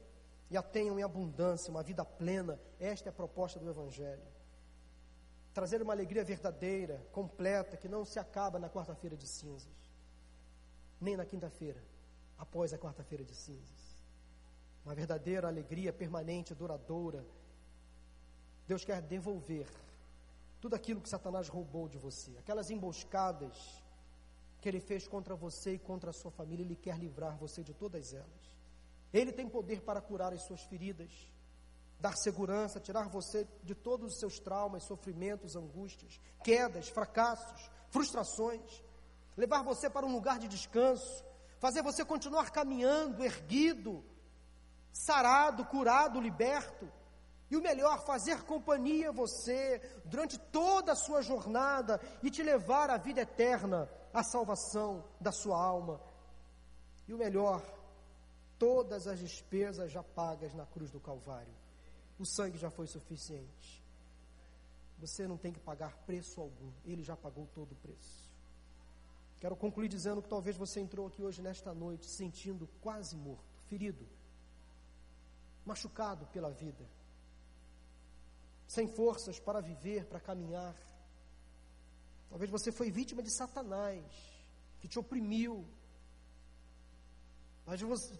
e 0.50 0.58
a 0.58 0.62
tenham 0.62 1.00
em 1.00 1.04
abundância, 1.04 1.72
uma 1.72 1.82
vida 1.82 2.04
plena. 2.04 2.60
Esta 2.80 3.10
é 3.10 3.12
a 3.12 3.14
proposta 3.14 3.60
do 3.60 3.70
Evangelho. 3.70 4.28
Trazer 5.54 5.82
uma 5.82 5.94
alegria 5.94 6.24
verdadeira, 6.24 7.02
completa, 7.14 7.78
que 7.78 7.88
não 7.88 8.04
se 8.04 8.20
acaba 8.20 8.60
na 8.60 8.70
quarta-feira 8.70 9.16
de 9.16 9.26
cinzas, 9.26 9.72
nem 11.00 11.16
na 11.16 11.26
quinta-feira, 11.26 11.82
após 12.38 12.74
a 12.74 12.78
quarta-feira 12.78 13.24
de 13.24 13.34
cinzas. 13.34 14.04
Uma 14.84 14.94
verdadeira 14.94 15.48
alegria 15.48 15.94
permanente, 15.94 16.54
duradoura. 16.54 17.26
Deus 18.68 18.84
quer 18.84 19.02
devolver 19.02 19.68
tudo 20.62 20.76
aquilo 20.76 21.02
que 21.02 21.10
Satanás 21.10 21.48
roubou 21.48 21.88
de 21.88 21.98
você, 21.98 22.38
aquelas 22.38 22.70
emboscadas 22.70 23.84
que 24.62 24.70
ele 24.70 24.80
fez 24.80 25.08
contra 25.08 25.36
você 25.36 25.74
e 25.74 25.80
contra 25.80 26.10
a 26.10 26.14
sua 26.14 26.32
família, 26.32 26.64
ele 26.64 26.76
quer 26.76 26.98
livrar 26.98 27.38
você 27.38 27.64
de 27.64 27.74
todas 27.74 28.14
elas. 28.14 28.56
Ele 29.14 29.32
tem 29.32 29.48
poder 29.48 29.82
para 29.82 30.02
curar 30.02 30.34
as 30.34 30.42
suas 30.42 30.62
feridas, 30.64 31.12
dar 32.00 32.16
segurança, 32.18 32.80
tirar 32.80 33.08
você 33.08 33.48
de 33.64 33.76
todos 33.76 34.14
os 34.14 34.20
seus 34.20 34.40
traumas, 34.40 34.84
sofrimentos, 34.84 35.56
angústias, 35.56 36.20
quedas, 36.44 36.90
fracassos, 36.90 37.70
frustrações, 37.90 38.84
levar 39.38 39.64
você 39.64 39.90
para 39.90 40.06
um 40.06 40.12
lugar 40.12 40.40
de 40.40 40.48
descanso, 40.48 41.24
fazer 41.60 41.82
você 41.82 42.04
continuar 42.04 42.52
caminhando, 42.52 43.24
erguido, 43.24 44.04
sarado, 44.92 45.66
curado, 45.66 46.20
liberto. 46.20 46.92
E 47.56 47.58
o 47.58 47.62
melhor, 47.62 48.04
fazer 48.06 48.44
companhia 48.44 49.08
a 49.08 49.14
você 49.14 49.80
durante 50.04 50.38
toda 50.38 50.92
a 50.92 50.96
sua 50.96 51.22
jornada 51.22 52.02
e 52.22 52.30
te 52.30 52.44
levar 52.44 52.90
à 52.90 52.98
vida 52.98 53.22
eterna, 53.22 53.90
à 54.14 54.22
salvação 54.24 55.06
da 55.22 55.32
sua 55.32 55.58
alma. 55.58 56.02
E 57.08 57.14
o 57.14 57.18
melhor, 57.18 57.64
todas 58.60 59.08
as 59.08 59.20
despesas 59.20 59.90
já 59.90 60.04
pagas 60.04 60.54
na 60.54 60.66
cruz 60.66 60.92
do 60.92 61.00
Calvário. 61.00 61.56
O 62.20 62.26
sangue 62.26 62.58
já 62.58 62.70
foi 62.70 62.88
suficiente. 62.88 63.82
Você 65.00 65.26
não 65.26 65.38
tem 65.38 65.54
que 65.54 65.60
pagar 65.62 65.96
preço 66.00 66.42
algum, 66.42 66.74
ele 66.84 67.04
já 67.04 67.16
pagou 67.16 67.48
todo 67.56 67.72
o 67.72 67.76
preço. 67.76 68.30
Quero 69.40 69.56
concluir 69.56 69.88
dizendo 69.88 70.22
que 70.22 70.28
talvez 70.28 70.58
você 70.58 70.82
entrou 70.82 71.08
aqui 71.08 71.24
hoje, 71.24 71.42
nesta 71.42 71.74
noite, 71.74 72.06
sentindo 72.06 72.68
quase 72.82 73.16
morto, 73.16 73.56
ferido, 73.70 74.06
machucado 75.66 76.26
pela 76.34 76.52
vida 76.52 76.86
sem 78.68 78.88
forças 78.88 79.40
para 79.40 79.62
viver, 79.62 80.06
para 80.06 80.20
caminhar. 80.20 80.76
Talvez 82.30 82.50
você 82.50 82.72
foi 82.72 82.92
vítima 82.92 83.22
de 83.24 83.32
Satanás, 83.32 84.04
que 84.80 84.88
te 84.88 85.00
oprimiu. 85.00 85.66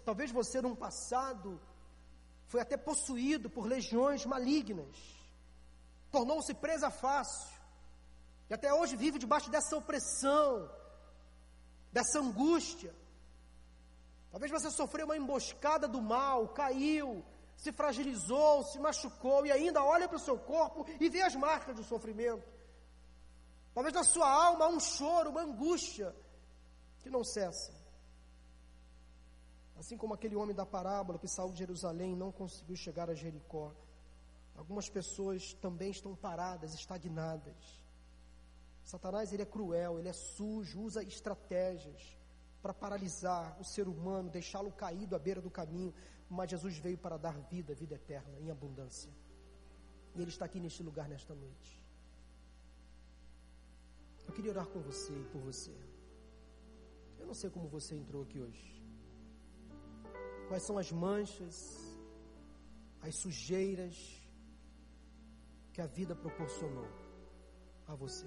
Talvez 0.04 0.30
você, 0.30 0.60
num 0.60 0.74
passado, 0.74 1.60
foi 2.46 2.60
até 2.60 2.76
possuído 2.76 3.50
por 3.50 3.66
legiões 3.66 4.24
malignas, 4.24 4.96
tornou-se 6.10 6.52
presa 6.54 6.90
fácil, 6.90 7.54
e 8.48 8.54
até 8.54 8.72
hoje 8.72 8.96
vive 8.96 9.18
debaixo 9.18 9.50
dessa 9.50 9.76
opressão, 9.76 10.70
dessa 11.92 12.20
angústia. 12.20 12.94
Talvez 14.30 14.50
você 14.50 14.70
sofreu 14.70 15.06
uma 15.06 15.16
emboscada 15.16 15.88
do 15.88 16.00
mal, 16.00 16.48
caiu, 16.48 17.24
se 17.56 17.72
fragilizou, 17.72 18.62
se 18.64 18.78
machucou 18.78 19.46
e 19.46 19.50
ainda 19.50 19.82
olha 19.82 20.06
para 20.06 20.16
o 20.16 20.20
seu 20.20 20.38
corpo 20.38 20.84
e 21.00 21.08
vê 21.08 21.22
as 21.22 21.34
marcas 21.34 21.74
do 21.74 21.82
sofrimento. 21.82 22.46
Talvez 23.74 23.94
na 23.94 24.04
sua 24.04 24.30
alma 24.30 24.66
há 24.66 24.68
um 24.68 24.80
choro, 24.80 25.30
uma 25.30 25.42
angústia 25.42 26.14
que 27.02 27.10
não 27.10 27.24
cessa. 27.24 27.72
Assim 29.78 29.96
como 29.96 30.14
aquele 30.14 30.36
homem 30.36 30.54
da 30.54 30.64
parábola 30.64 31.18
que 31.18 31.28
saiu 31.28 31.52
de 31.52 31.58
Jerusalém 31.58 32.12
e 32.12 32.16
não 32.16 32.32
conseguiu 32.32 32.76
chegar 32.76 33.10
a 33.10 33.14
Jericó. 33.14 33.72
Algumas 34.56 34.88
pessoas 34.88 35.52
também 35.54 35.90
estão 35.90 36.14
paradas, 36.14 36.74
estagnadas. 36.74 37.54
Satanás 38.82 39.32
ele 39.32 39.42
é 39.42 39.46
cruel, 39.46 39.98
ele 39.98 40.08
é 40.08 40.12
sujo, 40.12 40.80
usa 40.80 41.02
estratégias 41.02 42.16
para 42.62 42.72
paralisar 42.72 43.56
o 43.60 43.64
ser 43.64 43.86
humano, 43.86 44.30
deixá-lo 44.30 44.72
caído 44.72 45.14
à 45.14 45.18
beira 45.18 45.40
do 45.40 45.50
caminho 45.50 45.92
mas 46.28 46.50
Jesus 46.50 46.78
veio 46.78 46.98
para 46.98 47.16
dar 47.16 47.38
vida, 47.50 47.74
vida 47.74 47.94
eterna, 47.94 48.38
em 48.40 48.50
abundância. 48.50 49.10
E 50.14 50.20
Ele 50.20 50.30
está 50.30 50.44
aqui 50.44 50.58
neste 50.58 50.82
lugar 50.82 51.08
nesta 51.08 51.34
noite. 51.34 51.84
Eu 54.26 54.32
queria 54.34 54.50
orar 54.50 54.66
com 54.66 54.80
você 54.80 55.12
e 55.12 55.24
por 55.26 55.40
você. 55.40 55.74
Eu 57.18 57.26
não 57.26 57.34
sei 57.34 57.48
como 57.50 57.68
você 57.68 57.94
entrou 57.94 58.22
aqui 58.22 58.40
hoje. 58.40 58.82
Quais 60.48 60.62
são 60.62 60.78
as 60.78 60.90
manchas, 60.90 61.56
as 63.00 63.14
sujeiras 63.16 63.96
que 65.72 65.80
a 65.80 65.86
vida 65.86 66.14
proporcionou 66.14 66.88
a 67.86 67.94
você. 67.94 68.26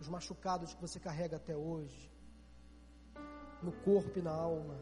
Os 0.00 0.08
machucados 0.08 0.74
que 0.74 0.80
você 0.80 0.98
carrega 0.98 1.36
até 1.36 1.56
hoje, 1.56 2.10
no 3.62 3.72
corpo 3.72 4.18
e 4.18 4.22
na 4.22 4.32
alma. 4.32 4.78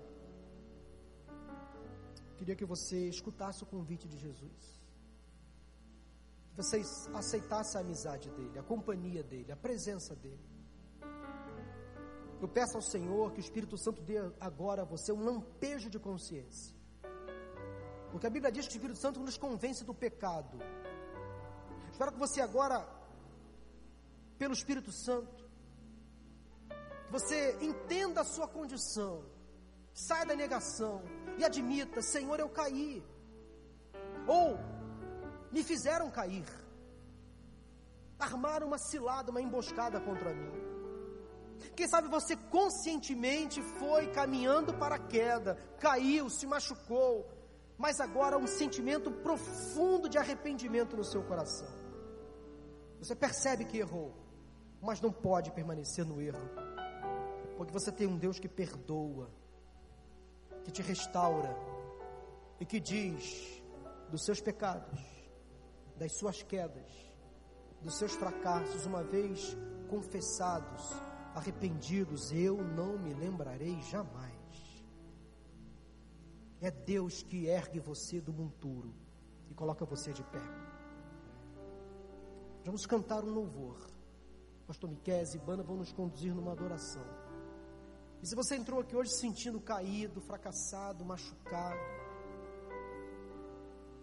Queria 2.37 2.57
que 2.57 2.64
você 2.64 3.09
escutasse 3.09 3.62
o 3.62 3.66
convite 3.66 4.09
de 4.09 4.18
Jesus. 4.18 4.78
Que 6.51 6.57
você 6.57 6.82
aceitasse 7.14 7.76
a 7.76 7.80
amizade 7.80 8.30
dele, 8.30 8.59
a 8.59 8.62
companhia 8.62 9.22
dele, 9.22 9.53
a 9.53 9.57
presença 9.57 10.14
dele. 10.14 10.45
Eu 12.41 12.49
peço 12.49 12.76
ao 12.76 12.82
Senhor 12.82 13.32
que 13.32 13.39
o 13.39 13.47
Espírito 13.47 13.76
Santo 13.78 14.03
dê 14.03 14.18
agora 14.41 14.82
a 14.82 14.85
você 14.85 15.12
um 15.12 15.24
lampejo 15.24 15.89
de 15.89 15.99
consciência. 15.99 16.74
Porque 18.11 18.26
a 18.26 18.30
Bíblia 18.30 18.53
diz 18.53 18.66
que 18.66 18.74
o 18.74 18.76
Espírito 18.76 18.99
Santo 18.99 19.18
nos 19.20 19.37
convence 19.37 19.85
do 19.85 19.95
pecado. 19.95 20.59
Espero 21.91 22.12
que 22.12 22.18
você 22.18 22.41
agora, 22.41 22.87
pelo 24.37 24.53
Espírito 24.53 24.93
Santo, 24.93 25.45
que 27.07 27.12
você 27.12 27.57
entenda 27.61 28.20
a 28.20 28.24
sua 28.24 28.47
condição, 28.47 29.24
saia 29.95 30.26
da 30.26 30.34
negação 30.34 31.03
e 31.38 31.45
admita: 31.45 32.03
Senhor, 32.03 32.38
eu 32.40 32.49
caí. 32.49 33.03
Ou 34.26 34.59
me 35.53 35.62
fizeram 35.62 36.11
cair. 36.11 36.45
Armaram 38.18 38.66
uma 38.66 38.78
cilada, 38.78 39.30
uma 39.30 39.40
emboscada 39.40 40.01
contra 40.01 40.34
mim. 40.34 40.53
Quem 41.76 41.86
sabe 41.86 42.09
você 42.09 42.36
conscientemente 42.36 43.62
foi 43.62 44.09
caminhando 44.09 44.74
para 44.74 44.97
a 44.97 44.99
queda, 44.99 45.57
caiu, 45.78 46.28
se 46.28 46.47
machucou, 46.47 47.28
mas 47.78 48.01
agora 48.01 48.36
um 48.36 48.47
sentimento 48.47 49.11
profundo 49.11 50.09
de 50.09 50.18
arrependimento 50.18 50.97
no 50.97 51.05
seu 51.05 51.22
coração. 51.22 51.68
Você 52.99 53.14
percebe 53.14 53.64
que 53.64 53.78
errou, 53.78 54.14
mas 54.80 55.01
não 55.01 55.12
pode 55.12 55.53
permanecer 55.53 56.05
no 56.05 56.20
erro, 56.20 56.49
porque 57.57 57.72
você 57.72 57.92
tem 57.92 58.07
um 58.07 58.16
Deus 58.16 58.38
que 58.38 58.49
perdoa, 58.49 59.30
que 60.64 60.70
te 60.70 60.82
restaura 60.82 61.54
e 62.58 62.64
que 62.64 62.80
diz 62.80 63.62
dos 64.10 64.24
seus 64.24 64.40
pecados, 64.40 65.00
das 65.96 66.16
suas 66.16 66.42
quedas, 66.42 66.90
dos 67.82 67.98
seus 67.98 68.12
fracassos, 68.12 68.86
uma 68.86 69.02
vez 69.02 69.56
confessados, 69.88 70.82
arrependidos, 71.34 72.32
eu 72.32 72.56
não 72.56 72.98
me 72.98 73.12
lembrarei 73.12 73.80
jamais. 73.82 74.34
É 76.60 76.70
Deus 76.70 77.22
que 77.22 77.46
ergue 77.46 77.78
você 77.78 78.20
do 78.20 78.32
monturo 78.32 78.94
e 79.50 79.54
coloca 79.54 79.84
você 79.84 80.12
de 80.12 80.22
pé. 80.24 80.42
Vamos 82.64 82.86
cantar 82.86 83.22
um 83.22 83.30
louvor. 83.30 83.76
Pastor 84.66 84.88
Miquel 84.88 85.22
e 85.34 85.38
Bana 85.38 85.62
vão 85.62 85.76
nos 85.76 85.92
conduzir 85.92 86.34
numa 86.34 86.52
adoração. 86.52 87.04
E 88.24 88.26
se 88.26 88.34
você 88.34 88.56
entrou 88.56 88.80
aqui 88.80 88.96
hoje 88.96 89.10
se 89.10 89.20
sentindo 89.20 89.60
caído, 89.60 90.18
fracassado, 90.18 91.04
machucado, 91.04 91.78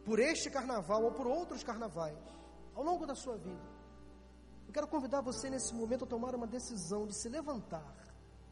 por 0.05 0.19
este 0.19 0.47
carnaval 0.47 1.05
ou 1.05 1.11
por 1.11 1.25
outros 1.25 1.63
carnavais, 1.63 2.15
ao 2.75 2.83
longo 2.83 3.07
da 3.07 3.15
sua 3.15 3.35
vida, 3.35 3.67
eu 4.67 4.71
quero 4.71 4.87
convidar 4.87 5.21
você 5.21 5.49
nesse 5.49 5.73
momento 5.73 6.03
a 6.03 6.07
tomar 6.07 6.35
uma 6.35 6.45
decisão 6.45 7.07
de 7.07 7.15
se 7.19 7.29
levantar 7.29 7.95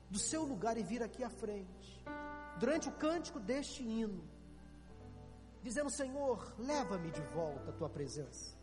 do 0.09 0.17
seu 0.17 0.41
lugar 0.41 0.75
e 0.75 0.81
vir 0.81 1.03
aqui 1.03 1.23
à 1.23 1.29
frente, 1.29 2.03
durante 2.59 2.89
o 2.89 2.93
cântico 2.93 3.39
deste 3.39 3.83
hino, 3.83 4.27
dizendo: 5.61 5.91
Senhor, 5.91 6.51
leva-me 6.57 7.11
de 7.11 7.21
volta 7.25 7.69
à 7.69 7.73
tua 7.73 7.91
presença. 7.91 8.57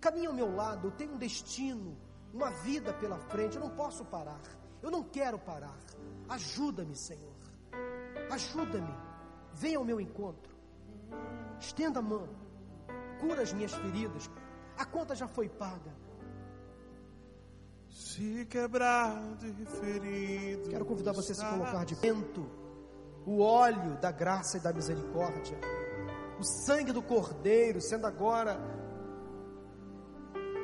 Caminha 0.00 0.30
ao 0.30 0.34
meu 0.34 0.56
lado, 0.56 0.86
eu 0.86 0.92
tenho 0.92 1.12
um 1.12 1.18
destino, 1.18 1.98
uma 2.32 2.50
vida 2.62 2.94
pela 2.94 3.18
frente, 3.18 3.56
eu 3.56 3.60
não 3.60 3.76
posso 3.76 4.06
parar, 4.06 4.40
eu 4.82 4.90
não 4.90 5.02
quero 5.02 5.38
parar. 5.38 5.76
Ajuda-me, 6.28 6.94
Senhor, 6.94 7.34
ajuda-me, 8.30 8.94
venha 9.54 9.78
ao 9.78 9.84
meu 9.84 10.00
encontro, 10.00 10.54
estenda 11.58 12.00
a 12.00 12.02
mão, 12.02 12.28
cura 13.18 13.42
as 13.42 13.52
minhas 13.52 13.72
feridas, 13.72 14.30
a 14.76 14.84
conta 14.84 15.14
já 15.14 15.26
foi 15.26 15.48
paga. 15.48 15.96
Se 17.88 18.44
quebrado 18.46 19.46
e 19.46 19.64
ferido. 19.64 20.68
Quero 20.68 20.84
convidar 20.84 21.12
você 21.12 21.32
a 21.32 21.34
se 21.34 21.44
colocar 21.44 21.84
de 21.84 21.94
vento, 21.94 22.48
o 23.24 23.40
óleo 23.40 23.96
da 24.00 24.12
graça 24.12 24.58
e 24.58 24.60
da 24.60 24.72
misericórdia, 24.72 25.58
o 26.38 26.44
sangue 26.44 26.92
do 26.92 27.02
Cordeiro 27.02 27.80
sendo 27.80 28.06
agora 28.06 28.60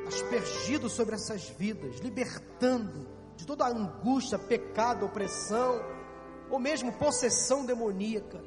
aspergido 0.07 0.89
sobre 0.89 1.15
essas 1.15 1.49
vidas, 1.49 1.99
libertando 1.99 3.14
de 3.35 3.45
toda 3.45 3.65
a 3.65 3.69
angústia, 3.69 4.39
pecado, 4.39 5.05
opressão, 5.05 5.81
ou 6.49 6.59
mesmo 6.59 6.91
possessão 6.93 7.65
demoníaca. 7.65 8.41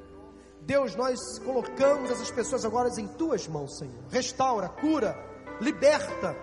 Deus, 0.61 0.95
nós 0.95 1.39
colocamos 1.39 2.11
essas 2.11 2.31
pessoas 2.31 2.65
agora 2.65 2.89
em 2.99 3.07
tuas 3.09 3.47
mãos, 3.49 3.79
Senhor. 3.79 4.05
Restaura, 4.11 4.69
cura, 4.69 5.17
liberta. 5.61 6.37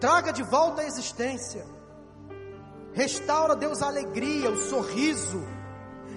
Traga 0.00 0.32
de 0.32 0.42
volta 0.42 0.82
a 0.82 0.84
existência, 0.84 1.64
restaura, 2.92 3.54
Deus, 3.54 3.80
a 3.82 3.86
alegria, 3.86 4.50
o 4.50 4.56
sorriso, 4.56 5.40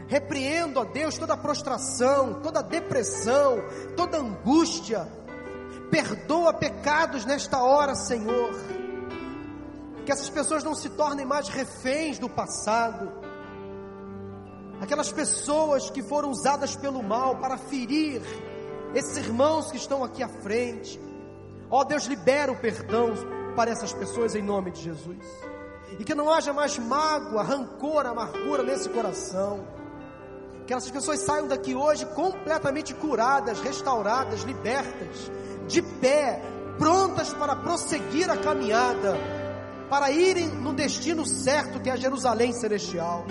repreendo, 0.07 0.79
ó 0.79 0.85
Deus, 0.85 1.19
toda 1.19 1.37
prostração, 1.37 2.41
toda 2.41 2.63
depressão, 2.63 3.57
toda 3.95 4.17
angústia, 4.17 5.07
perdoa 5.91 6.53
pecados 6.53 7.25
nesta 7.25 7.61
hora, 7.61 7.93
Senhor, 7.93 8.49
que 10.05 10.11
essas 10.11 10.29
pessoas 10.29 10.63
não 10.63 10.75
se 10.75 10.89
tornem 10.89 11.25
mais 11.25 11.49
reféns 11.49 12.19
do 12.19 12.29
passado, 12.29 13.11
aquelas 14.79 15.11
pessoas 15.11 15.89
que 15.89 16.03
foram 16.03 16.29
usadas 16.29 16.75
pelo 16.75 17.01
mal 17.01 17.37
para 17.37 17.57
ferir 17.57 18.21
esses 18.93 19.17
irmãos 19.17 19.71
que 19.71 19.77
estão 19.77 20.03
aqui 20.03 20.23
à 20.23 20.29
frente, 20.29 20.99
ó 21.69 21.83
Deus, 21.83 22.05
libera 22.05 22.51
o 22.51 22.55
perdão, 22.55 23.13
para 23.55 23.71
essas 23.71 23.93
pessoas 23.93 24.35
em 24.35 24.41
nome 24.41 24.71
de 24.71 24.81
Jesus. 24.81 25.25
E 25.97 26.03
que 26.03 26.13
não 26.13 26.31
haja 26.31 26.51
mais 26.51 26.77
mágoa, 26.77 27.41
rancor, 27.41 28.05
amargura 28.05 28.63
nesse 28.63 28.89
coração. 28.89 29.65
Que 30.67 30.73
essas 30.73 30.91
pessoas 30.91 31.19
saiam 31.19 31.47
daqui 31.47 31.73
hoje 31.73 32.05
completamente 32.07 32.93
curadas, 32.93 33.59
restauradas, 33.61 34.41
libertas, 34.41 35.31
de 35.67 35.81
pé, 35.81 36.41
prontas 36.77 37.33
para 37.33 37.55
prosseguir 37.55 38.29
a 38.29 38.37
caminhada, 38.37 39.15
para 39.89 40.11
irem 40.11 40.47
no 40.47 40.73
destino 40.73 41.25
certo 41.25 41.79
que 41.79 41.89
é 41.89 41.97
Jerusalém 41.97 42.53
celestial. 42.53 43.25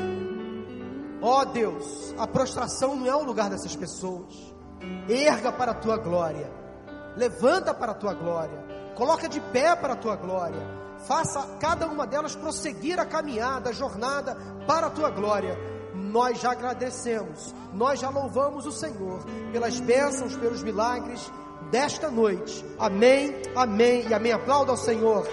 Ó 1.21 1.41
oh 1.41 1.45
Deus, 1.45 2.15
a 2.19 2.27
prostração 2.27 2.97
não 2.97 3.07
é 3.07 3.15
o 3.15 3.25
lugar 3.25 3.51
dessas 3.51 3.75
pessoas. 3.75 4.35
Erga 5.09 5.51
para 5.51 5.73
a 5.73 5.75
tua 5.75 5.97
glória, 5.97 6.51
levanta 7.17 7.73
para 7.73 7.93
a 7.93 7.95
tua 7.95 8.13
glória 8.13 8.75
coloca 8.95 9.29
de 9.29 9.41
pé 9.41 9.75
para 9.77 9.93
a 9.93 9.97
tua 9.97 10.17
glória, 10.17 10.61
faça 11.07 11.57
cada 11.61 11.87
uma 11.87 12.07
delas 12.07 12.35
prosseguir 12.35 12.99
a 12.99 13.05
caminhada, 13.05 13.71
a 13.71 13.73
jornada 13.73 14.37
para 14.67 14.87
a 14.87 14.91
tua 14.91 15.11
glória. 15.11 15.59
Nós 15.95 16.41
já 16.41 16.53
agradecemos, 16.53 17.55
nós 17.73 18.01
já 18.01 18.09
louvamos 18.09 18.67
o 18.67 18.73
Senhor 18.73 19.25
pelas 19.53 19.79
bênçãos, 19.79 20.37
pelos 20.37 20.63
milagres 20.63 21.31
desta 21.71 22.11
noite. 22.11 22.65
Amém, 22.79 23.35
amém 23.55 24.07
e 24.09 24.15
amém. 24.15 24.33
Aplauda 24.33 24.73
ao 24.73 24.77
Senhor. 24.77 25.27